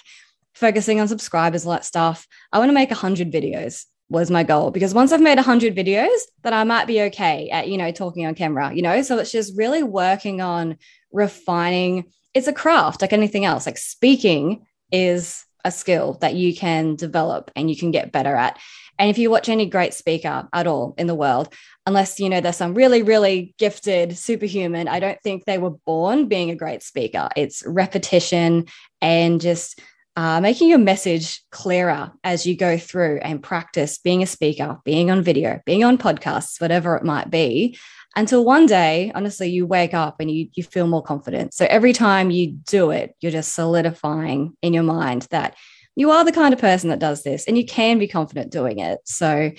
focusing 0.55 0.99
on 0.99 1.07
subscribers, 1.07 1.65
all 1.65 1.73
that 1.73 1.85
stuff, 1.85 2.27
I 2.51 2.59
want 2.59 2.69
to 2.69 2.73
make 2.73 2.89
100 2.89 3.31
videos 3.31 3.85
was 4.09 4.29
my 4.29 4.43
goal 4.43 4.71
because 4.71 4.93
once 4.93 5.11
I've 5.11 5.21
made 5.21 5.37
100 5.37 5.75
videos, 5.75 6.09
then 6.43 6.53
I 6.53 6.63
might 6.65 6.85
be 6.85 7.01
okay 7.03 7.49
at, 7.49 7.67
you 7.67 7.77
know, 7.77 7.91
talking 7.91 8.25
on 8.25 8.35
camera, 8.35 8.73
you 8.73 8.81
know? 8.81 9.01
So 9.03 9.17
it's 9.19 9.31
just 9.31 9.57
really 9.57 9.83
working 9.83 10.41
on 10.41 10.77
refining 11.11 12.05
it's 12.33 12.47
a 12.47 12.53
craft 12.53 13.01
like 13.01 13.13
anything 13.13 13.45
else. 13.45 13.65
Like 13.65 13.77
speaking 13.77 14.65
is 14.91 15.45
a 15.63 15.71
skill 15.71 16.17
that 16.21 16.35
you 16.35 16.55
can 16.55 16.95
develop 16.95 17.51
and 17.55 17.69
you 17.69 17.77
can 17.77 17.91
get 17.91 18.11
better 18.11 18.35
at. 18.35 18.57
And 18.97 19.09
if 19.09 19.17
you 19.17 19.29
watch 19.29 19.49
any 19.49 19.65
great 19.65 19.93
speaker 19.93 20.47
at 20.53 20.67
all 20.67 20.93
in 20.97 21.07
the 21.07 21.15
world, 21.15 21.53
unless 21.85 22.19
you 22.19 22.29
know 22.29 22.41
there's 22.41 22.57
some 22.57 22.73
really, 22.73 23.03
really 23.03 23.53
gifted 23.57 24.17
superhuman, 24.17 24.87
I 24.87 24.99
don't 24.99 25.19
think 25.21 25.45
they 25.45 25.57
were 25.57 25.71
born 25.71 26.27
being 26.27 26.51
a 26.51 26.55
great 26.55 26.83
speaker. 26.83 27.29
It's 27.35 27.63
repetition 27.65 28.67
and 29.01 29.41
just 29.41 29.81
uh, 30.15 30.41
making 30.41 30.69
your 30.69 30.77
message 30.77 31.41
clearer 31.51 32.11
as 32.23 32.45
you 32.45 32.55
go 32.55 32.77
through 32.77 33.19
and 33.23 33.41
practice 33.41 33.97
being 33.97 34.21
a 34.21 34.27
speaker, 34.27 34.77
being 34.83 35.09
on 35.09 35.23
video, 35.23 35.61
being 35.65 35.83
on 35.83 35.97
podcasts, 35.97 36.59
whatever 36.59 36.95
it 36.95 37.03
might 37.03 37.29
be 37.29 37.77
until 38.15 38.43
one 38.43 38.65
day, 38.65 39.11
honestly, 39.15 39.49
you 39.49 39.65
wake 39.65 39.93
up 39.93 40.19
and 40.19 40.29
you, 40.29 40.49
you 40.53 40.63
feel 40.63 40.87
more 40.87 41.03
confident. 41.03 41.53
So 41.53 41.65
every 41.69 41.93
time 41.93 42.29
you 42.29 42.51
do 42.51 42.91
it, 42.91 43.15
you're 43.21 43.31
just 43.31 43.53
solidifying 43.53 44.57
in 44.61 44.73
your 44.73 44.83
mind 44.83 45.27
that 45.31 45.55
you 45.95 46.11
are 46.11 46.25
the 46.25 46.31
kind 46.31 46.53
of 46.53 46.59
person 46.59 46.89
that 46.89 46.99
does 46.99 47.23
this 47.23 47.47
and 47.47 47.57
you 47.57 47.65
can 47.65 47.99
be 47.99 48.07
confident 48.07 48.51
doing 48.51 48.79
it. 48.79 48.99
So 49.05 49.51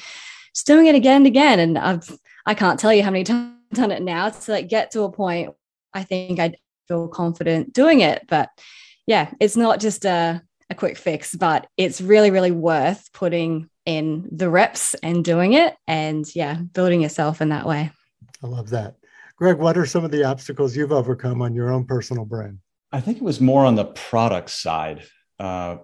just 0.54 0.66
doing 0.66 0.86
it 0.86 0.94
again 0.94 1.16
and 1.16 1.26
again. 1.26 1.60
And 1.60 1.78
I've, 1.78 2.18
I 2.44 2.54
can't 2.54 2.78
tell 2.78 2.92
you 2.92 3.02
how 3.02 3.10
many 3.10 3.24
times 3.24 3.54
I've 3.72 3.78
done 3.78 3.90
it 3.90 4.02
now 4.02 4.28
to 4.28 4.52
like 4.52 4.68
get 4.68 4.90
to 4.92 5.02
a 5.02 5.12
point 5.12 5.54
I 5.94 6.04
think 6.04 6.40
I 6.40 6.54
feel 6.88 7.08
confident 7.08 7.72
doing 7.72 8.00
it. 8.00 8.24
But 8.28 8.50
yeah, 9.06 9.30
it's 9.40 9.56
not 9.56 9.80
just 9.80 10.04
a, 10.04 10.42
a 10.70 10.74
quick 10.74 10.96
fix, 10.96 11.34
but 11.34 11.66
it's 11.76 12.00
really, 12.00 12.30
really 12.30 12.50
worth 12.50 13.10
putting 13.12 13.68
in 13.84 14.28
the 14.30 14.48
reps 14.48 14.94
and 14.94 15.24
doing 15.24 15.54
it 15.54 15.74
and 15.86 16.24
yeah, 16.34 16.54
building 16.54 17.02
yourself 17.02 17.40
in 17.40 17.50
that 17.50 17.66
way. 17.66 17.90
I 18.42 18.46
love 18.46 18.70
that. 18.70 18.96
Greg, 19.37 19.59
what 19.59 19.78
are 19.78 19.87
some 19.87 20.05
of 20.05 20.11
the 20.11 20.24
obstacles 20.24 20.76
you've 20.76 20.92
overcome 20.92 21.42
on 21.42 21.55
your 21.55 21.72
own 21.72 21.85
personal 21.85 22.24
brand? 22.24 22.59
I 22.92 23.00
think 23.00 23.18
it 23.18 23.24
was 23.24 23.40
more 23.40 23.64
on 23.64 23.74
the 23.74 23.87
product 23.87 24.50
side. 24.50 25.05
Uh, 25.38 25.78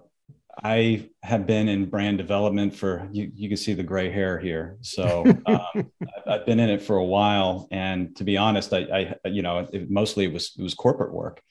I 0.61 1.09
have 1.23 1.47
been 1.47 1.69
in 1.69 1.89
brand 1.89 2.17
development 2.17 2.75
for 2.75 3.07
you. 3.11 3.31
You 3.33 3.47
can 3.47 3.57
see 3.57 3.73
the 3.73 3.83
gray 3.83 4.11
hair 4.11 4.37
here. 4.37 4.77
So 4.81 5.25
um, 5.45 5.91
I've 6.27 6.45
been 6.45 6.59
in 6.59 6.69
it 6.69 6.81
for 6.81 6.97
a 6.97 7.03
while, 7.03 7.67
and 7.71 8.15
to 8.17 8.23
be 8.23 8.37
honest, 8.37 8.73
I, 8.73 9.15
I 9.23 9.27
you 9.27 9.41
know, 9.41 9.67
it, 9.71 9.89
mostly 9.89 10.25
it 10.25 10.33
was 10.33 10.53
it 10.57 10.61
was 10.61 10.73
corporate 10.73 11.13
work. 11.13 11.41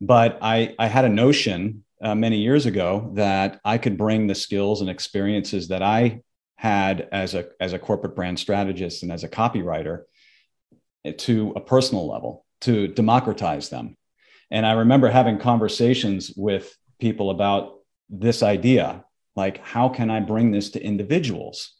But 0.00 0.38
I 0.40 0.74
I 0.78 0.86
had 0.86 1.04
a 1.04 1.10
notion 1.10 1.84
uh, 2.02 2.14
many 2.14 2.38
years 2.38 2.66
ago 2.66 3.10
that 3.14 3.60
I 3.64 3.78
could 3.78 3.98
bring 3.98 4.26
the 4.26 4.34
skills 4.34 4.80
and 4.80 4.88
experiences 4.88 5.68
that 5.68 5.82
I 5.82 6.22
had 6.56 7.08
as 7.12 7.34
a 7.34 7.48
as 7.60 7.72
a 7.72 7.78
corporate 7.78 8.16
brand 8.16 8.38
strategist 8.38 9.02
and 9.02 9.12
as 9.12 9.22
a 9.22 9.28
copywriter 9.28 10.04
Uh, 11.04 11.12
to 11.16 11.52
a 11.56 11.60
personal 11.60 12.06
level 12.06 12.44
to 12.60 12.88
democratize 12.88 13.70
them. 13.70 13.96
And 14.50 14.66
I 14.66 14.72
remember 14.72 15.08
having 15.08 15.38
conversations 15.38 16.30
with 16.36 16.76
people 16.98 17.30
about 17.30 17.78
this 18.10 18.42
idea 18.42 19.04
like 19.36 19.64
how 19.64 19.88
can 19.88 20.10
I 20.10 20.20
bring 20.20 20.50
this 20.50 20.70
to 20.72 20.84
individuals? 20.84 21.72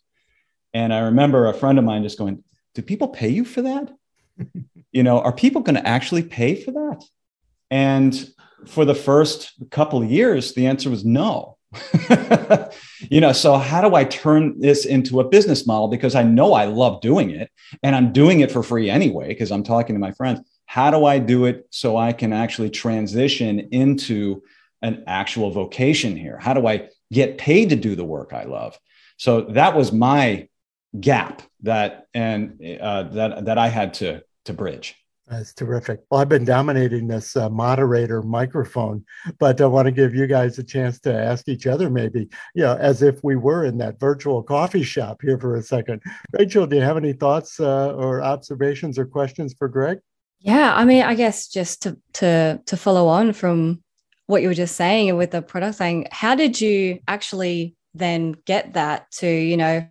And 0.72 0.94
I 0.94 1.00
remember 1.00 1.46
a 1.46 1.54
friend 1.54 1.78
of 1.78 1.84
mine 1.84 2.02
just 2.02 2.16
going, 2.16 2.42
"Do 2.74 2.80
people 2.80 3.08
pay 3.08 3.28
you 3.28 3.44
for 3.44 3.62
that? 3.62 3.90
you 4.92 5.02
know, 5.02 5.20
are 5.20 5.32
people 5.32 5.60
going 5.60 5.74
to 5.74 5.86
actually 5.86 6.22
pay 6.22 6.54
for 6.54 6.70
that?" 6.70 7.04
And 7.70 8.32
for 8.66 8.86
the 8.86 8.94
first 8.94 9.52
couple 9.70 10.02
of 10.02 10.10
years, 10.10 10.54
the 10.54 10.66
answer 10.66 10.88
was 10.88 11.04
no. 11.04 11.58
you 13.10 13.20
know, 13.20 13.32
so 13.32 13.56
how 13.56 13.80
do 13.80 13.94
I 13.94 14.04
turn 14.04 14.58
this 14.58 14.84
into 14.84 15.20
a 15.20 15.28
business 15.28 15.66
model? 15.66 15.88
Because 15.88 16.14
I 16.14 16.22
know 16.22 16.52
I 16.52 16.64
love 16.64 17.00
doing 17.00 17.30
it 17.30 17.50
and 17.82 17.94
I'm 17.94 18.12
doing 18.12 18.40
it 18.40 18.50
for 18.50 18.62
free 18.62 18.90
anyway, 18.90 19.28
because 19.28 19.52
I'm 19.52 19.62
talking 19.62 19.94
to 19.94 20.00
my 20.00 20.12
friends. 20.12 20.40
How 20.66 20.90
do 20.90 21.04
I 21.04 21.18
do 21.18 21.46
it 21.46 21.66
so 21.70 21.96
I 21.96 22.12
can 22.12 22.32
actually 22.32 22.70
transition 22.70 23.60
into 23.72 24.42
an 24.82 25.04
actual 25.06 25.50
vocation 25.50 26.16
here? 26.16 26.38
How 26.38 26.54
do 26.54 26.66
I 26.66 26.88
get 27.12 27.38
paid 27.38 27.70
to 27.70 27.76
do 27.76 27.94
the 27.94 28.04
work 28.04 28.32
I 28.32 28.44
love? 28.44 28.78
So 29.16 29.42
that 29.42 29.76
was 29.76 29.92
my 29.92 30.48
gap 30.98 31.42
that 31.62 32.06
and 32.14 32.60
uh, 32.80 33.04
that 33.04 33.44
that 33.44 33.58
I 33.58 33.68
had 33.68 33.94
to 33.94 34.22
to 34.46 34.52
bridge. 34.52 34.96
That's 35.30 35.54
terrific. 35.54 36.00
Well, 36.10 36.20
I've 36.20 36.28
been 36.28 36.44
dominating 36.44 37.06
this 37.06 37.36
uh, 37.36 37.48
moderator 37.48 38.20
microphone, 38.20 39.04
but 39.38 39.60
I 39.60 39.66
want 39.66 39.86
to 39.86 39.92
give 39.92 40.12
you 40.12 40.26
guys 40.26 40.58
a 40.58 40.64
chance 40.64 40.98
to 41.00 41.14
ask 41.14 41.48
each 41.48 41.68
other, 41.68 41.88
maybe, 41.88 42.28
you 42.56 42.64
know, 42.64 42.76
as 42.76 43.00
if 43.00 43.22
we 43.22 43.36
were 43.36 43.64
in 43.64 43.78
that 43.78 44.00
virtual 44.00 44.42
coffee 44.42 44.82
shop 44.82 45.20
here 45.22 45.38
for 45.38 45.54
a 45.54 45.62
second. 45.62 46.02
Rachel, 46.32 46.66
do 46.66 46.74
you 46.74 46.82
have 46.82 46.96
any 46.96 47.12
thoughts 47.12 47.60
uh, 47.60 47.94
or 47.94 48.22
observations 48.22 48.98
or 48.98 49.06
questions 49.06 49.54
for 49.56 49.68
Greg? 49.68 50.00
Yeah, 50.40 50.74
I 50.74 50.84
mean, 50.84 51.04
I 51.04 51.14
guess 51.14 51.46
just 51.46 51.82
to 51.82 51.96
to 52.14 52.60
to 52.66 52.76
follow 52.76 53.06
on 53.06 53.32
from 53.32 53.84
what 54.26 54.42
you 54.42 54.48
were 54.48 54.54
just 54.54 54.74
saying 54.74 55.16
with 55.16 55.30
the 55.30 55.42
product 55.42 55.78
thing, 55.78 56.08
how 56.10 56.34
did 56.34 56.60
you 56.60 56.98
actually 57.06 57.76
then 57.94 58.34
get 58.46 58.72
that 58.72 59.08
to 59.12 59.28
you 59.28 59.56
know 59.56 59.86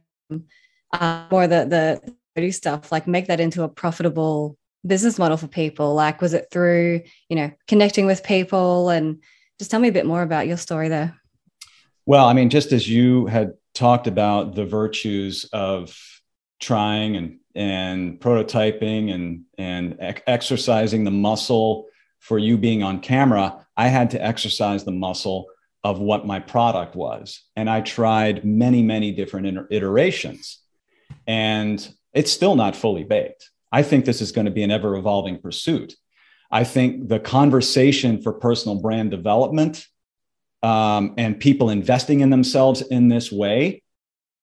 uh, 0.92 1.26
more 1.32 1.48
the 1.48 2.02
the 2.36 2.52
stuff 2.52 2.92
like 2.92 3.06
make 3.06 3.28
that 3.28 3.42
into 3.42 3.64
a 3.64 3.70
profitable 3.70 4.58
business 4.86 5.20
model 5.20 5.38
for 5.38 5.48
people? 5.48 5.94
Like, 5.94 6.22
was 6.22 6.34
it 6.34 6.48
through, 6.52 7.02
you 7.28 7.36
know, 7.36 7.52
connecting 7.68 8.06
with 8.06 8.24
people? 8.24 8.90
And 8.90 9.22
just 9.58 9.72
tell 9.72 9.80
me 9.80 9.88
a 9.88 9.94
bit 9.94 10.06
more 10.06 10.22
about 10.22 10.48
your 10.48 10.58
story 10.58 10.90
there. 10.90 11.16
Well, 12.06 12.26
I 12.26 12.34
mean, 12.34 12.50
just 12.50 12.72
as 12.72 12.90
you 12.90 13.28
had 13.28 13.54
talked 13.74 14.08
about 14.08 14.56
the 14.56 14.66
virtues 14.66 15.46
of 15.54 15.96
trying 16.60 17.16
and 17.16 17.40
and 17.56 18.20
prototyping 18.20 19.14
and 19.14 19.44
and 19.58 19.98
exercising 20.28 21.04
the 21.04 21.12
muscle 21.12 21.88
for 22.20 22.38
you 22.38 22.58
being 22.58 22.84
on 22.84 23.00
camera, 23.00 23.66
I 23.78 23.88
had 23.88 24.12
to 24.12 24.24
exercise 24.24 24.84
the 24.84 24.92
muscle 24.92 25.48
of 25.84 26.00
what 26.00 26.26
my 26.26 26.40
product 26.40 26.96
was, 26.96 27.44
and 27.56 27.70
I 27.70 27.82
tried 27.82 28.44
many 28.44 28.82
many 28.82 29.12
different 29.12 29.68
iterations, 29.72 30.60
and 31.28 31.88
it's 32.14 32.32
still 32.32 32.56
not 32.56 32.76
fully 32.76 33.04
baked. 33.04 33.50
I 33.72 33.84
think 33.84 34.06
this 34.06 34.22
is 34.22 34.32
going 34.32 34.46
to 34.46 34.52
be 34.52 34.64
an 34.64 34.72
ever 34.72 34.96
evolving 34.96 35.40
pursuit. 35.40 35.94
I 36.52 36.64
think 36.64 37.08
the 37.08 37.20
conversation 37.20 38.22
for 38.22 38.34
personal 38.34 38.82
brand 38.82 39.12
development 39.12 39.86
um, 40.64 41.14
and 41.18 41.40
people 41.40 41.70
investing 41.70 42.22
in 42.22 42.30
themselves 42.30 42.82
in 42.82 43.08
this 43.08 43.32
way 43.32 43.84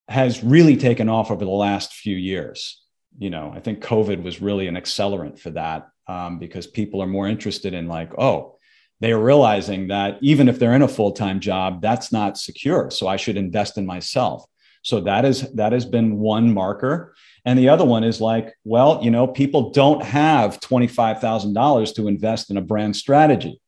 has 0.08 0.44
really 0.44 0.76
taken 0.76 1.08
off 1.08 1.30
over 1.30 1.44
the 1.44 1.50
last 1.50 1.92
few 1.94 2.16
years. 2.16 2.82
You 3.18 3.30
know, 3.30 3.52
I 3.54 3.60
think 3.60 3.82
COVID 3.82 4.22
was 4.22 4.40
really 4.40 4.68
an 4.68 4.76
accelerant 4.76 5.38
for 5.38 5.50
that 5.50 5.88
um, 6.06 6.38
because 6.38 6.66
people 6.66 7.02
are 7.02 7.06
more 7.06 7.26
interested 7.26 7.74
in, 7.74 7.88
like, 7.88 8.16
oh, 8.18 8.56
they 9.00 9.12
are 9.12 9.22
realizing 9.22 9.88
that 9.88 10.18
even 10.22 10.48
if 10.48 10.58
they're 10.58 10.74
in 10.74 10.82
a 10.82 10.88
full 10.88 11.12
time 11.12 11.40
job, 11.40 11.82
that's 11.82 12.12
not 12.12 12.38
secure. 12.38 12.90
So 12.90 13.08
I 13.08 13.16
should 13.16 13.36
invest 13.36 13.78
in 13.78 13.84
myself. 13.84 14.44
So 14.82 15.00
that 15.00 15.24
is 15.24 15.50
that 15.54 15.72
has 15.72 15.84
been 15.84 16.18
one 16.18 16.54
marker. 16.54 17.14
And 17.46 17.56
the 17.56 17.68
other 17.68 17.84
one 17.84 18.02
is 18.02 18.20
like, 18.20 18.54
well, 18.64 18.98
you 19.02 19.10
know, 19.12 19.28
people 19.28 19.70
don't 19.70 20.02
have 20.02 20.58
$25,000 20.58 21.94
to 21.94 22.08
invest 22.08 22.50
in 22.50 22.56
a 22.56 22.60
brand 22.60 22.96
strategy. 22.96 23.60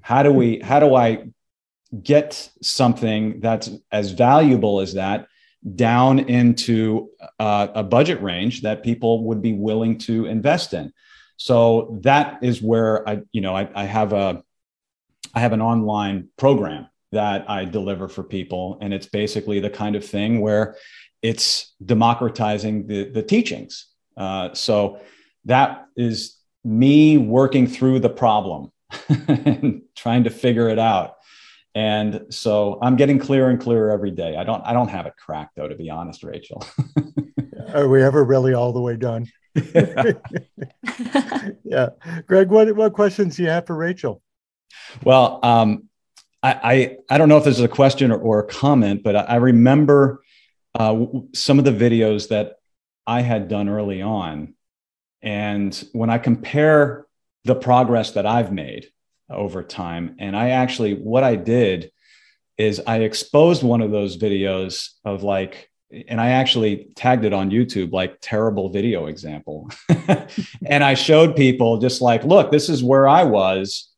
How 0.00 0.24
do 0.24 0.32
we, 0.32 0.58
how 0.58 0.80
do 0.80 0.96
I 0.96 1.28
get 2.02 2.50
something 2.60 3.38
that's 3.38 3.70
as 3.92 4.10
valuable 4.10 4.80
as 4.80 4.94
that 4.94 5.28
down 5.76 6.18
into 6.18 7.10
uh, 7.38 7.68
a 7.72 7.84
budget 7.84 8.20
range 8.20 8.62
that 8.62 8.82
people 8.82 9.24
would 9.26 9.40
be 9.40 9.52
willing 9.52 9.98
to 9.98 10.26
invest 10.26 10.74
in? 10.74 10.92
So 11.36 12.00
that 12.02 12.42
is 12.42 12.60
where 12.60 13.08
I, 13.08 13.20
you 13.30 13.40
know, 13.40 13.54
I, 13.54 13.68
I 13.72 13.84
have 13.84 14.12
a, 14.12 14.42
I 15.32 15.40
have 15.40 15.52
an 15.52 15.62
online 15.62 16.28
program 16.36 16.88
that 17.12 17.48
I 17.48 17.66
deliver 17.66 18.08
for 18.08 18.24
people. 18.24 18.78
And 18.80 18.92
it's 18.92 19.06
basically 19.06 19.60
the 19.60 19.70
kind 19.70 19.94
of 19.94 20.04
thing 20.04 20.40
where 20.40 20.76
it's 21.22 21.72
democratizing 21.84 22.86
the, 22.86 23.08
the 23.10 23.22
teachings. 23.22 23.86
Uh, 24.16 24.52
so 24.52 25.00
that 25.44 25.86
is 25.96 26.36
me 26.64 27.16
working 27.18 27.66
through 27.66 28.00
the 28.00 28.10
problem 28.10 28.70
and 29.28 29.82
trying 29.96 30.24
to 30.24 30.30
figure 30.30 30.68
it 30.68 30.78
out. 30.78 31.16
And 31.74 32.26
so 32.28 32.78
I'm 32.82 32.96
getting 32.96 33.18
clearer 33.18 33.48
and 33.48 33.58
clearer 33.58 33.90
every 33.90 34.10
day. 34.10 34.36
I 34.36 34.44
don't 34.44 34.62
I 34.66 34.74
don't 34.74 34.88
have 34.88 35.06
it 35.06 35.14
cracked 35.16 35.56
though, 35.56 35.68
to 35.68 35.74
be 35.74 35.88
honest, 35.88 36.22
Rachel. 36.22 36.62
Are 37.74 37.88
we 37.88 38.02
ever 38.02 38.24
really 38.24 38.52
all 38.52 38.74
the 38.74 38.80
way 38.80 38.96
done? 38.96 39.26
yeah. 41.64 41.88
Greg, 42.26 42.48
what, 42.48 42.74
what 42.76 42.92
questions 42.92 43.36
do 43.36 43.44
you 43.44 43.48
have 43.48 43.66
for 43.66 43.76
Rachel? 43.76 44.20
Well, 45.04 45.40
um, 45.42 45.88
I, 46.42 46.52
I, 46.52 46.96
I 47.08 47.18
don't 47.18 47.28
know 47.28 47.38
if 47.38 47.44
this 47.44 47.58
is 47.58 47.64
a 47.64 47.68
question 47.68 48.10
or, 48.10 48.18
or 48.18 48.40
a 48.40 48.46
comment, 48.46 49.02
but 49.02 49.16
I, 49.16 49.20
I 49.20 49.34
remember 49.36 50.22
uh, 50.74 51.04
some 51.34 51.58
of 51.58 51.64
the 51.64 51.72
videos 51.72 52.28
that 52.28 52.56
I 53.06 53.20
had 53.20 53.48
done 53.48 53.68
early 53.68 54.02
on. 54.02 54.54
And 55.20 55.72
when 55.92 56.10
I 56.10 56.18
compare 56.18 57.06
the 57.44 57.54
progress 57.54 58.12
that 58.12 58.26
I've 58.26 58.52
made 58.52 58.86
over 59.28 59.62
time, 59.62 60.16
and 60.18 60.36
I 60.36 60.50
actually, 60.50 60.94
what 60.94 61.24
I 61.24 61.36
did 61.36 61.92
is 62.58 62.80
I 62.86 62.98
exposed 62.98 63.62
one 63.62 63.80
of 63.80 63.90
those 63.90 64.16
videos 64.16 64.90
of 65.04 65.22
like, 65.22 65.70
and 66.08 66.20
I 66.20 66.30
actually 66.30 66.88
tagged 66.96 67.24
it 67.24 67.32
on 67.32 67.50
YouTube, 67.50 67.92
like 67.92 68.18
terrible 68.20 68.70
video 68.70 69.06
example. 69.06 69.70
and 70.66 70.82
I 70.82 70.94
showed 70.94 71.36
people 71.36 71.78
just 71.78 72.00
like, 72.00 72.24
look, 72.24 72.50
this 72.50 72.68
is 72.68 72.82
where 72.82 73.06
I 73.06 73.24
was 73.24 73.91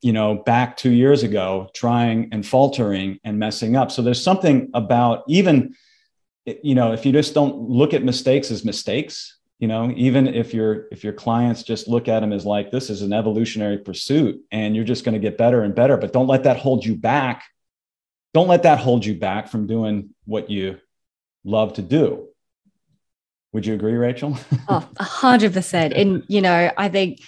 you 0.00 0.12
know, 0.12 0.34
back 0.34 0.76
two 0.76 0.90
years 0.90 1.22
ago, 1.22 1.68
trying 1.74 2.28
and 2.32 2.46
faltering 2.46 3.18
and 3.24 3.38
messing 3.38 3.76
up. 3.76 3.90
So 3.90 4.02
there's 4.02 4.22
something 4.22 4.70
about 4.74 5.24
even, 5.28 5.74
you 6.44 6.74
know, 6.74 6.92
if 6.92 7.06
you 7.06 7.12
just 7.12 7.34
don't 7.34 7.68
look 7.68 7.94
at 7.94 8.02
mistakes 8.02 8.50
as 8.50 8.64
mistakes, 8.64 9.38
you 9.58 9.68
know, 9.68 9.92
even 9.96 10.26
if 10.26 10.52
your 10.52 10.88
if 10.90 11.04
your 11.04 11.12
clients 11.12 11.62
just 11.62 11.86
look 11.86 12.08
at 12.08 12.20
them 12.20 12.32
as 12.32 12.44
like 12.44 12.70
this 12.70 12.90
is 12.90 13.02
an 13.02 13.12
evolutionary 13.12 13.78
pursuit 13.78 14.42
and 14.50 14.74
you're 14.74 14.84
just 14.84 15.04
going 15.04 15.14
to 15.14 15.20
get 15.20 15.38
better 15.38 15.62
and 15.62 15.74
better, 15.74 15.96
but 15.96 16.12
don't 16.12 16.26
let 16.26 16.44
that 16.44 16.56
hold 16.56 16.84
you 16.84 16.96
back. 16.96 17.44
Don't 18.34 18.48
let 18.48 18.64
that 18.64 18.78
hold 18.78 19.04
you 19.04 19.14
back 19.14 19.48
from 19.48 19.66
doing 19.66 20.10
what 20.24 20.50
you 20.50 20.78
love 21.44 21.74
to 21.74 21.82
do. 21.82 22.28
Would 23.52 23.66
you 23.66 23.74
agree, 23.74 23.92
Rachel? 23.92 24.36
oh, 24.68 24.88
a 24.96 25.04
hundred 25.04 25.52
percent. 25.52 25.92
And 25.92 26.24
you 26.26 26.40
know, 26.40 26.72
I 26.76 26.88
think 26.88 27.20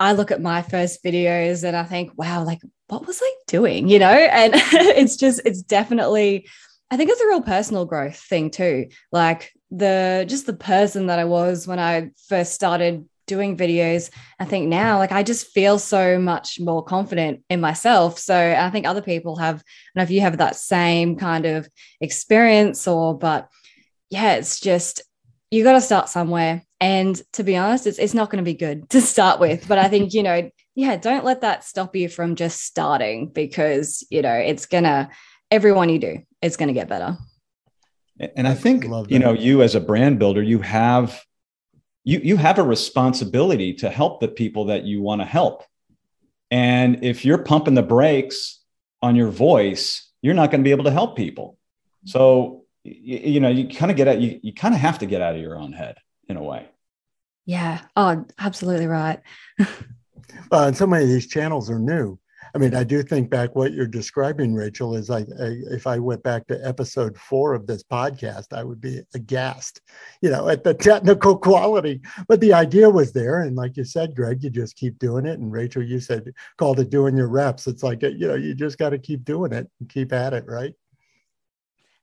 I 0.00 0.12
look 0.12 0.30
at 0.30 0.42
my 0.42 0.62
first 0.62 1.04
videos 1.04 1.64
and 1.64 1.76
I 1.76 1.84
think, 1.84 2.12
wow, 2.16 2.44
like 2.44 2.60
what 2.88 3.06
was 3.06 3.20
I 3.22 3.34
doing? 3.46 3.88
You 3.88 3.98
know, 3.98 4.10
and 4.10 4.52
it's 4.72 5.16
just, 5.16 5.40
it's 5.44 5.62
definitely, 5.62 6.48
I 6.90 6.96
think 6.96 7.10
it's 7.10 7.20
a 7.20 7.26
real 7.26 7.42
personal 7.42 7.84
growth 7.84 8.16
thing 8.16 8.50
too. 8.50 8.88
Like 9.12 9.52
the, 9.70 10.24
just 10.28 10.46
the 10.46 10.52
person 10.52 11.06
that 11.06 11.18
I 11.18 11.24
was 11.24 11.66
when 11.66 11.78
I 11.78 12.10
first 12.28 12.52
started 12.52 13.08
doing 13.26 13.56
videos. 13.56 14.10
I 14.38 14.44
think 14.44 14.68
now, 14.68 14.98
like, 14.98 15.12
I 15.12 15.22
just 15.22 15.48
feel 15.48 15.78
so 15.78 16.18
much 16.18 16.60
more 16.60 16.84
confident 16.84 17.42
in 17.48 17.60
myself. 17.60 18.18
So 18.18 18.36
I 18.36 18.70
think 18.70 18.86
other 18.86 19.00
people 19.00 19.36
have, 19.36 19.62
and 19.94 20.02
if 20.02 20.10
you 20.10 20.20
have 20.20 20.38
that 20.38 20.56
same 20.56 21.16
kind 21.16 21.46
of 21.46 21.68
experience 22.00 22.86
or, 22.86 23.16
but 23.16 23.48
yeah, 24.10 24.34
it's 24.34 24.60
just, 24.60 25.02
you 25.50 25.64
got 25.64 25.72
to 25.72 25.80
start 25.80 26.08
somewhere 26.08 26.62
and 26.80 27.20
to 27.32 27.44
be 27.44 27.56
honest, 27.56 27.86
it's, 27.86 27.98
it's 27.98 28.14
not 28.14 28.30
going 28.30 28.44
to 28.44 28.48
be 28.48 28.54
good 28.56 28.88
to 28.90 29.00
start 29.00 29.40
with. 29.40 29.66
But 29.68 29.78
I 29.78 29.88
think, 29.88 30.12
you 30.14 30.22
know, 30.22 30.50
yeah, 30.74 30.96
don't 30.96 31.24
let 31.24 31.42
that 31.42 31.64
stop 31.64 31.94
you 31.94 32.08
from 32.08 32.36
just 32.36 32.62
starting 32.62 33.28
because, 33.28 34.04
you 34.10 34.22
know, 34.22 34.34
it's 34.34 34.66
going 34.66 34.84
to, 34.84 35.08
everyone 35.50 35.88
you 35.88 35.98
do, 35.98 36.18
it's 36.42 36.56
going 36.56 36.68
to 36.68 36.74
get 36.74 36.88
better. 36.88 37.16
And 38.36 38.46
I 38.46 38.54
think, 38.54 38.86
I 38.86 39.04
you 39.08 39.18
know, 39.18 39.32
you 39.32 39.62
as 39.62 39.74
a 39.74 39.80
brand 39.80 40.18
builder, 40.18 40.42
you 40.42 40.60
have, 40.60 41.20
you, 42.04 42.20
you 42.22 42.36
have 42.36 42.58
a 42.58 42.62
responsibility 42.62 43.74
to 43.74 43.90
help 43.90 44.20
the 44.20 44.28
people 44.28 44.66
that 44.66 44.84
you 44.84 45.02
want 45.02 45.20
to 45.20 45.24
help. 45.24 45.64
And 46.50 47.02
if 47.04 47.24
you're 47.24 47.38
pumping 47.38 47.74
the 47.74 47.82
brakes 47.82 48.60
on 49.02 49.16
your 49.16 49.30
voice, 49.30 50.08
you're 50.22 50.34
not 50.34 50.50
going 50.50 50.60
to 50.60 50.64
be 50.64 50.70
able 50.70 50.84
to 50.84 50.92
help 50.92 51.16
people. 51.16 51.58
So, 52.04 52.64
you, 52.84 53.18
you 53.18 53.40
know, 53.40 53.48
you 53.48 53.68
kind 53.68 53.90
of 53.90 53.96
get 53.96 54.06
out, 54.06 54.20
you, 54.20 54.38
you 54.42 54.52
kind 54.52 54.74
of 54.74 54.80
have 54.80 54.98
to 55.00 55.06
get 55.06 55.20
out 55.20 55.34
of 55.34 55.40
your 55.40 55.56
own 55.56 55.72
head 55.72 55.96
in 56.28 56.36
a 56.36 56.42
way. 56.42 56.68
Yeah. 57.46 57.80
Oh, 57.96 58.24
absolutely 58.38 58.86
right. 58.86 59.20
uh, 59.60 59.66
and 60.50 60.76
so 60.76 60.86
many 60.86 61.04
of 61.04 61.10
these 61.10 61.26
channels 61.26 61.70
are 61.70 61.78
new. 61.78 62.18
I 62.54 62.58
mean, 62.58 62.74
I 62.74 62.84
do 62.84 63.02
think 63.02 63.30
back 63.30 63.56
what 63.56 63.72
you're 63.72 63.86
describing, 63.86 64.54
Rachel, 64.54 64.94
is 64.94 65.10
I, 65.10 65.20
I, 65.20 65.56
if 65.72 65.88
I 65.88 65.98
went 65.98 66.22
back 66.22 66.46
to 66.46 66.66
episode 66.66 67.18
four 67.18 67.52
of 67.52 67.66
this 67.66 67.82
podcast, 67.82 68.52
I 68.52 68.62
would 68.62 68.80
be 68.80 69.00
aghast, 69.12 69.80
you 70.22 70.30
know, 70.30 70.48
at 70.48 70.62
the 70.62 70.72
technical 70.72 71.36
quality. 71.36 72.00
But 72.28 72.40
the 72.40 72.52
idea 72.52 72.88
was 72.88 73.12
there, 73.12 73.40
and 73.40 73.56
like 73.56 73.76
you 73.76 73.82
said, 73.82 74.14
Greg, 74.14 74.44
you 74.44 74.50
just 74.50 74.76
keep 74.76 75.00
doing 75.00 75.26
it. 75.26 75.40
And 75.40 75.50
Rachel, 75.50 75.82
you 75.82 75.98
said 75.98 76.32
called 76.56 76.78
it 76.78 76.90
doing 76.90 77.16
your 77.16 77.28
reps. 77.28 77.66
It's 77.66 77.82
like 77.82 78.02
you 78.02 78.28
know, 78.28 78.36
you 78.36 78.54
just 78.54 78.78
got 78.78 78.90
to 78.90 78.98
keep 78.98 79.24
doing 79.24 79.52
it 79.52 79.68
and 79.80 79.88
keep 79.88 80.12
at 80.12 80.32
it, 80.32 80.44
right? 80.46 80.74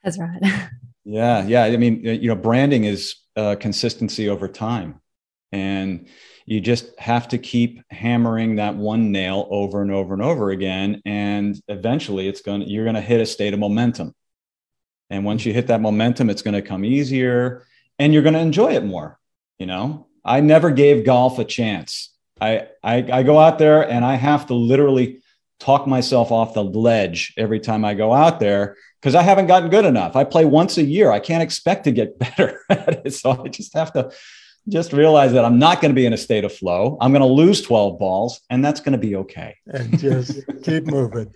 That's 0.04 0.20
right. 0.20 0.42
yeah, 1.06 1.46
yeah. 1.46 1.64
I 1.64 1.78
mean, 1.78 2.04
you 2.04 2.28
know, 2.28 2.36
branding 2.36 2.84
is 2.84 3.16
uh, 3.36 3.56
consistency 3.60 4.30
over 4.30 4.48
time, 4.48 5.02
and 5.52 6.08
you 6.46 6.60
just 6.60 6.98
have 7.00 7.28
to 7.30 7.38
keep 7.38 7.82
hammering 7.90 8.56
that 8.56 8.76
one 8.76 9.12
nail 9.12 9.48
over 9.50 9.82
and 9.82 9.92
over 9.92 10.14
and 10.14 10.24
over 10.24 10.50
again 10.50 11.02
and 11.06 11.62
eventually 11.68 12.28
it's 12.28 12.42
going 12.42 12.62
to 12.62 12.68
you're 12.68 12.84
going 12.84 12.96
to 12.96 13.02
hit 13.02 13.22
a 13.22 13.26
state 13.26 13.54
of 13.54 13.60
momentum. 13.60 14.14
And 15.10 15.24
once 15.24 15.46
you 15.46 15.54
hit 15.54 15.68
that 15.68 15.82
momentum 15.82 16.30
it's 16.30 16.42
going 16.42 16.56
to 16.56 16.62
come 16.62 16.84
easier 16.84 17.64
and 18.00 18.14
you're 18.14 18.24
going 18.24 18.34
to 18.34 18.40
enjoy 18.40 18.74
it 18.74 18.84
more 18.84 19.20
you 19.62 19.68
know? 19.68 20.08
I 20.26 20.42
never 20.42 20.72
gave 20.72 21.06
golf 21.06 21.38
a 21.38 21.46
chance. 21.46 22.10
I, 22.40 22.68
I 22.84 22.96
i 23.20 23.24
go 23.24 23.38
out 23.38 23.60
there 23.60 23.88
and 23.88 24.04
i 24.04 24.16
have 24.16 24.48
to 24.48 24.56
literally 24.56 25.22
talk 25.60 25.86
myself 25.86 26.32
off 26.32 26.56
the 26.56 26.64
ledge 26.64 27.36
every 27.38 27.60
time 27.60 27.86
i 27.86 27.94
go 27.94 28.12
out 28.12 28.40
there 28.40 28.78
because 29.02 29.16
i 29.16 29.22
haven't 29.22 29.48
gotten 29.48 29.70
good 29.70 29.86
enough 29.86 30.16
i 30.16 30.24
play 30.24 30.46
once 30.46 30.78
a 30.78 30.84
year 30.84 31.12
i 31.12 31.20
can't 31.20 31.44
expect 31.44 31.84
to 31.84 31.92
get 31.92 32.18
better 32.20 32.60
at 32.70 33.06
it 33.06 33.14
so 33.14 33.44
i 33.44 33.48
just 33.48 33.74
have 33.74 33.92
to 33.92 34.12
just 34.70 34.94
realize 34.94 35.34
that 35.34 35.44
I'm 35.44 35.58
not 35.58 35.82
going 35.82 35.90
to 35.90 35.96
be 35.96 36.06
in 36.06 36.14
a 36.14 36.18
state 36.18 36.44
of 36.44 36.54
flow. 36.54 36.98
I'm 37.02 37.12
going 37.12 37.22
to 37.22 37.28
lose 37.28 37.62
12 37.62 37.98
balls, 37.98 38.42
and 38.50 38.64
that's 38.64 38.80
going 38.80 38.94
to 38.94 38.98
be 38.98 39.16
okay. 39.16 39.56
And 39.66 39.98
just 39.98 40.40
keep 40.64 40.86
moving. 40.86 41.34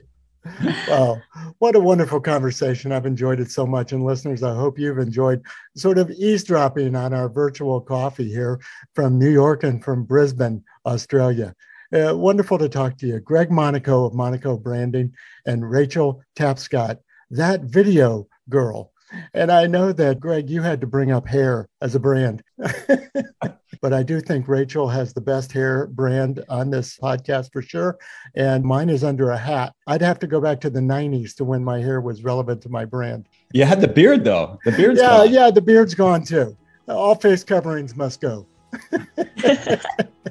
Wow. 0.87 1.21
What 1.57 1.75
a 1.75 1.79
wonderful 1.79 2.19
conversation. 2.19 2.91
I've 2.91 3.07
enjoyed 3.07 3.39
it 3.39 3.49
so 3.49 3.65
much. 3.65 3.93
And 3.93 4.05
listeners, 4.05 4.43
I 4.43 4.53
hope 4.53 4.77
you've 4.77 4.99
enjoyed 4.99 5.41
sort 5.75 5.97
of 5.97 6.11
eavesdropping 6.11 6.95
on 6.95 7.13
our 7.13 7.29
virtual 7.29 7.81
coffee 7.81 8.29
here 8.29 8.59
from 8.93 9.17
New 9.17 9.31
York 9.31 9.63
and 9.63 9.83
from 9.83 10.03
Brisbane, 10.03 10.63
Australia. 10.85 11.55
Uh, 11.93 12.15
wonderful 12.15 12.57
to 12.57 12.69
talk 12.69 12.97
to 12.97 13.07
you. 13.07 13.19
Greg 13.19 13.49
Monaco 13.49 14.05
of 14.05 14.13
Monaco 14.13 14.57
Branding 14.57 15.13
and 15.45 15.67
Rachel 15.69 16.21
Tapscott, 16.35 16.99
that 17.31 17.61
video 17.61 18.27
girl 18.49 18.91
and 19.33 19.51
I 19.51 19.67
know 19.67 19.91
that, 19.93 20.19
Greg, 20.19 20.49
you 20.49 20.61
had 20.61 20.81
to 20.81 20.87
bring 20.87 21.11
up 21.11 21.27
hair 21.27 21.69
as 21.81 21.95
a 21.95 21.99
brand. 21.99 22.43
but 22.57 23.93
I 23.93 24.03
do 24.03 24.19
think 24.19 24.47
Rachel 24.47 24.87
has 24.89 25.13
the 25.13 25.21
best 25.21 25.51
hair 25.51 25.87
brand 25.87 26.43
on 26.49 26.69
this 26.69 26.97
podcast 26.97 27.51
for 27.51 27.61
sure. 27.61 27.97
And 28.35 28.63
mine 28.63 28.89
is 28.89 29.03
under 29.03 29.31
a 29.31 29.37
hat. 29.37 29.73
I'd 29.87 30.01
have 30.01 30.19
to 30.19 30.27
go 30.27 30.41
back 30.41 30.59
to 30.61 30.69
the 30.69 30.79
90s 30.79 31.35
to 31.35 31.45
when 31.45 31.63
my 31.63 31.79
hair 31.79 32.01
was 32.01 32.23
relevant 32.23 32.61
to 32.63 32.69
my 32.69 32.85
brand. 32.85 33.27
You 33.53 33.65
had 33.65 33.81
the 33.81 33.87
beard, 33.87 34.23
though. 34.23 34.59
The 34.65 34.71
beard's 34.71 34.99
yeah, 34.99 35.07
gone. 35.07 35.33
Yeah, 35.33 35.51
the 35.51 35.61
beard's 35.61 35.95
gone 35.95 36.23
too. 36.23 36.57
All 36.87 37.15
face 37.15 37.43
coverings 37.43 37.95
must 37.95 38.21
go. 38.21 38.45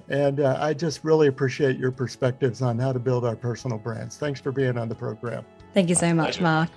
and 0.09 0.41
uh, 0.41 0.59
I 0.61 0.75
just 0.75 1.03
really 1.03 1.29
appreciate 1.29 1.79
your 1.79 1.91
perspectives 1.91 2.61
on 2.61 2.79
how 2.79 2.93
to 2.93 2.99
build 2.99 3.25
our 3.25 3.37
personal 3.37 3.79
brands. 3.79 4.19
Thanks 4.19 4.41
for 4.41 4.53
being 4.53 4.77
on 4.77 4.89
the 4.89 4.95
program. 4.95 5.45
Thank 5.75 5.89
you 5.89 5.97
so 5.97 6.15
much, 6.15 6.41
Mark. 6.41 6.71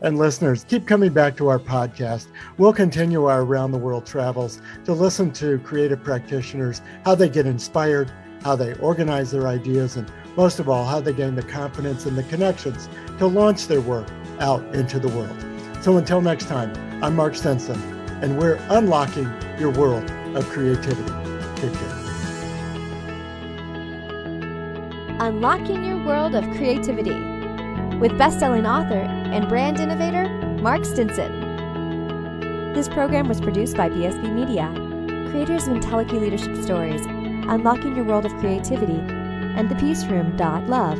And 0.00 0.18
listeners, 0.18 0.64
keep 0.64 0.86
coming 0.86 1.12
back 1.12 1.36
to 1.36 1.48
our 1.48 1.58
podcast. 1.58 2.26
We'll 2.56 2.72
continue 2.72 3.24
our 3.24 3.42
around 3.42 3.72
the 3.72 3.78
world 3.78 4.06
travels 4.06 4.60
to 4.84 4.92
listen 4.92 5.32
to 5.34 5.58
creative 5.60 6.02
practitioners, 6.02 6.82
how 7.04 7.14
they 7.14 7.28
get 7.28 7.46
inspired, 7.46 8.10
how 8.42 8.56
they 8.56 8.74
organize 8.74 9.30
their 9.30 9.46
ideas, 9.46 9.96
and 9.96 10.10
most 10.36 10.58
of 10.58 10.68
all, 10.68 10.84
how 10.84 11.00
they 11.00 11.12
gain 11.12 11.36
the 11.36 11.42
confidence 11.42 12.06
and 12.06 12.16
the 12.18 12.24
connections 12.24 12.88
to 13.18 13.26
launch 13.26 13.66
their 13.68 13.80
work 13.80 14.08
out 14.40 14.62
into 14.74 14.98
the 14.98 15.08
world. 15.08 15.36
So 15.82 15.96
until 15.96 16.20
next 16.20 16.46
time, 16.46 16.72
I'm 17.02 17.14
Mark 17.14 17.36
Stinson, 17.36 17.80
and 18.22 18.38
we're 18.38 18.58
unlocking 18.70 19.32
your 19.58 19.70
world 19.70 20.10
of 20.36 20.48
creativity. 20.48 21.12
Take 21.56 21.74
care. 21.74 21.98
Unlocking 25.20 25.84
your 25.84 26.04
world 26.04 26.34
of 26.34 26.44
creativity 26.56 27.31
with 28.02 28.18
best-selling 28.18 28.66
author 28.66 28.98
and 28.98 29.48
brand 29.48 29.78
innovator 29.78 30.28
Mark 30.60 30.84
Stinson. 30.84 32.72
This 32.74 32.88
program 32.88 33.28
was 33.28 33.40
produced 33.40 33.76
by 33.76 33.88
BSB 33.90 34.34
Media, 34.34 34.68
creators 35.30 35.68
of 35.68 35.74
IntelliKey 35.74 36.20
Leadership 36.20 36.56
Stories, 36.64 37.06
Unlocking 37.06 37.94
Your 37.94 38.04
World 38.04 38.26
of 38.26 38.32
Creativity, 38.38 38.98
and 38.98 39.70
The 39.70 39.76
Peace 39.76 40.04
Room. 40.06 40.36
Love. 40.36 40.98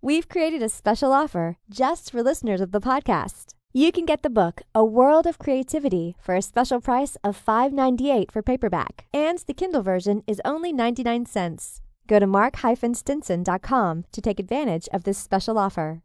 We've 0.00 0.26
created 0.26 0.62
a 0.62 0.70
special 0.70 1.12
offer 1.12 1.58
just 1.68 2.10
for 2.10 2.22
listeners 2.22 2.62
of 2.62 2.72
the 2.72 2.80
podcast. 2.80 3.52
You 3.74 3.90
can 3.90 4.04
get 4.04 4.22
the 4.22 4.28
book 4.28 4.60
A 4.74 4.84
World 4.84 5.26
of 5.26 5.38
Creativity 5.38 6.14
for 6.20 6.34
a 6.34 6.42
special 6.42 6.78
price 6.78 7.16
of 7.24 7.42
$5.98 7.42 8.30
for 8.30 8.42
paperback, 8.42 9.06
and 9.14 9.38
the 9.38 9.54
Kindle 9.54 9.80
version 9.80 10.22
is 10.26 10.42
only 10.44 10.74
99 10.74 11.24
cents. 11.24 11.80
Go 12.06 12.18
to 12.18 12.26
mark-stinson.com 12.26 14.04
to 14.12 14.20
take 14.20 14.38
advantage 14.38 14.90
of 14.92 15.04
this 15.04 15.16
special 15.16 15.56
offer. 15.56 16.02